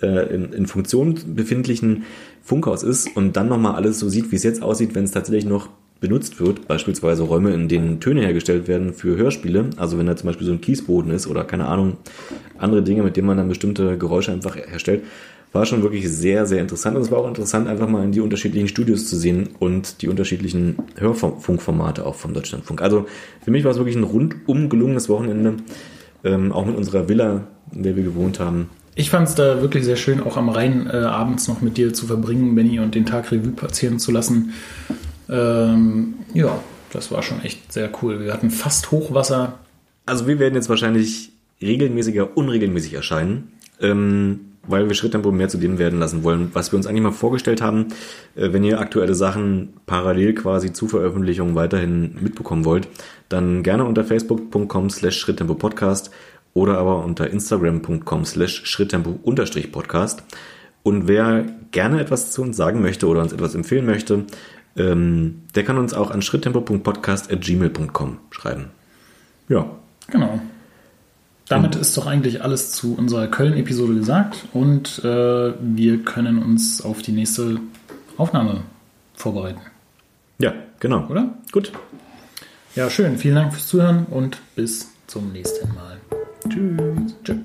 äh, 0.00 0.34
in, 0.34 0.52
in 0.52 0.66
Funktion 0.66 1.18
befindlichen 1.34 2.04
Funkhaus 2.42 2.82
ist 2.82 3.16
und 3.16 3.36
dann 3.36 3.48
nochmal 3.48 3.74
alles 3.74 3.98
so 3.98 4.08
sieht, 4.08 4.30
wie 4.30 4.36
es 4.36 4.42
jetzt 4.42 4.62
aussieht, 4.62 4.94
wenn 4.94 5.04
es 5.04 5.10
tatsächlich 5.10 5.46
noch 5.46 5.68
benutzt 6.00 6.40
wird, 6.40 6.68
beispielsweise 6.68 7.22
Räume, 7.22 7.54
in 7.54 7.68
denen 7.68 8.00
Töne 8.00 8.20
hergestellt 8.20 8.68
werden 8.68 8.92
für 8.92 9.16
Hörspiele, 9.16 9.70
also 9.76 9.98
wenn 9.98 10.06
da 10.06 10.16
zum 10.16 10.26
Beispiel 10.26 10.46
so 10.46 10.52
ein 10.52 10.60
Kiesboden 10.60 11.10
ist 11.10 11.26
oder 11.26 11.44
keine 11.44 11.66
Ahnung, 11.66 11.96
andere 12.58 12.82
Dinge, 12.82 13.02
mit 13.02 13.16
denen 13.16 13.26
man 13.26 13.38
dann 13.38 13.48
bestimmte 13.48 13.96
Geräusche 13.96 14.32
einfach 14.32 14.56
herstellt, 14.56 15.04
war 15.52 15.64
schon 15.64 15.82
wirklich 15.82 16.08
sehr, 16.10 16.44
sehr 16.44 16.60
interessant 16.60 16.96
und 16.96 17.02
es 17.02 17.10
war 17.10 17.18
auch 17.18 17.28
interessant, 17.28 17.66
einfach 17.66 17.88
mal 17.88 18.04
in 18.04 18.12
die 18.12 18.20
unterschiedlichen 18.20 18.68
Studios 18.68 19.08
zu 19.08 19.16
sehen 19.16 19.48
und 19.58 20.02
die 20.02 20.08
unterschiedlichen 20.08 20.76
Hörfunkformate 20.96 22.04
auch 22.04 22.14
vom 22.14 22.34
Deutschlandfunk. 22.34 22.82
Also 22.82 23.06
für 23.42 23.50
mich 23.50 23.64
war 23.64 23.70
es 23.70 23.78
wirklich 23.78 23.96
ein 23.96 24.04
rundum 24.04 24.68
gelungenes 24.68 25.08
Wochenende, 25.08 25.54
ähm, 26.24 26.52
auch 26.52 26.66
mit 26.66 26.76
unserer 26.76 27.08
Villa, 27.08 27.46
in 27.72 27.82
der 27.82 27.96
wir 27.96 28.04
gewohnt 28.04 28.38
haben. 28.38 28.68
Ich 28.98 29.10
fand 29.10 29.28
es 29.28 29.34
da 29.34 29.60
wirklich 29.60 29.84
sehr 29.84 29.96
schön, 29.96 30.22
auch 30.22 30.38
am 30.38 30.48
Rhein 30.48 30.88
äh, 30.90 30.96
abends 30.96 31.48
noch 31.48 31.60
mit 31.60 31.76
dir 31.76 31.92
zu 31.92 32.06
verbringen, 32.06 32.54
Benny, 32.54 32.80
und 32.80 32.94
den 32.94 33.04
Tag 33.04 33.30
Revue 33.30 33.52
passieren 33.52 33.98
zu 33.98 34.10
lassen. 34.10 34.54
Ähm, 35.28 36.14
ja, 36.32 36.58
das 36.92 37.12
war 37.12 37.22
schon 37.22 37.42
echt 37.42 37.74
sehr 37.74 37.90
cool. 38.00 38.24
Wir 38.24 38.32
hatten 38.32 38.50
fast 38.50 38.90
Hochwasser. 38.90 39.58
Also 40.06 40.26
wir 40.26 40.38
werden 40.38 40.54
jetzt 40.54 40.70
wahrscheinlich 40.70 41.32
regelmäßiger, 41.60 42.38
unregelmäßig 42.38 42.94
erscheinen, 42.94 43.52
ähm, 43.82 44.40
weil 44.66 44.88
wir 44.88 44.94
Schritttempo 44.94 45.30
mehr 45.30 45.50
zu 45.50 45.58
dem 45.58 45.76
werden 45.78 45.98
lassen 45.98 46.24
wollen, 46.24 46.48
was 46.54 46.72
wir 46.72 46.78
uns 46.78 46.86
eigentlich 46.86 47.02
mal 47.02 47.12
vorgestellt 47.12 47.60
haben. 47.60 47.88
Äh, 48.34 48.54
wenn 48.54 48.64
ihr 48.64 48.80
aktuelle 48.80 49.14
Sachen 49.14 49.74
parallel 49.84 50.32
quasi 50.32 50.72
zu 50.72 50.88
Veröffentlichungen 50.88 51.54
weiterhin 51.54 52.16
mitbekommen 52.18 52.64
wollt, 52.64 52.88
dann 53.28 53.62
gerne 53.62 53.84
unter 53.84 54.04
facebook.com 54.04 54.88
slash 54.88 55.18
Schritttempo 55.18 55.54
Podcast 55.54 56.10
oder 56.56 56.78
aber 56.78 57.04
unter 57.04 57.28
instagram.com 57.28 58.24
slash 58.24 58.62
Schritttempo-Podcast. 58.64 60.22
Und 60.82 61.06
wer 61.06 61.44
gerne 61.70 62.00
etwas 62.00 62.32
zu 62.32 62.40
uns 62.40 62.56
sagen 62.56 62.80
möchte 62.80 63.06
oder 63.08 63.20
uns 63.20 63.34
etwas 63.34 63.54
empfehlen 63.54 63.84
möchte, 63.84 64.24
ähm, 64.76 65.42
der 65.54 65.64
kann 65.64 65.76
uns 65.76 65.92
auch 65.92 66.10
an 66.10 66.22
schritttempo.podcast.gmail.com 66.22 68.18
schreiben. 68.30 68.70
Ja. 69.48 69.68
Genau. 70.08 70.40
Damit 71.48 71.76
ist 71.76 71.96
doch 71.96 72.06
eigentlich 72.06 72.42
alles 72.42 72.72
zu 72.72 72.96
unserer 72.96 73.26
Köln-Episode 73.28 73.94
gesagt 73.94 74.46
und 74.52 75.04
äh, 75.04 75.52
wir 75.60 76.02
können 76.04 76.42
uns 76.42 76.80
auf 76.80 77.02
die 77.02 77.12
nächste 77.12 77.60
Aufnahme 78.16 78.62
vorbereiten. 79.14 79.60
Ja, 80.38 80.54
genau. 80.80 81.06
Oder? 81.08 81.34
Gut. 81.52 81.70
Ja, 82.74 82.88
schön. 82.90 83.18
Vielen 83.18 83.34
Dank 83.36 83.52
fürs 83.52 83.68
Zuhören 83.68 84.06
und 84.06 84.38
bis 84.54 84.90
zum 85.06 85.32
nächsten 85.32 85.68
Mal. 85.74 85.98
Tschüss. 86.48 87.16
Tschüss. 87.24 87.38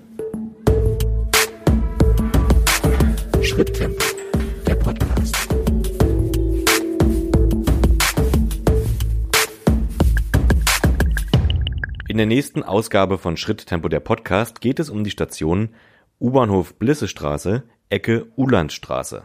Schritttempo, 3.41 4.03
der 4.67 4.75
Podcast. 4.75 5.35
In 12.07 12.17
der 12.17 12.25
nächsten 12.25 12.63
Ausgabe 12.63 13.17
von 13.17 13.37
Schritttempo 13.37 13.87
der 13.87 13.99
Podcast 14.01 14.61
geht 14.61 14.79
es 14.79 14.89
um 14.89 15.03
die 15.03 15.11
Station 15.11 15.69
U-Bahnhof 16.19 16.75
Blissestraße, 16.75 17.63
Ecke 17.89 18.27
Ulandstraße. 18.35 19.23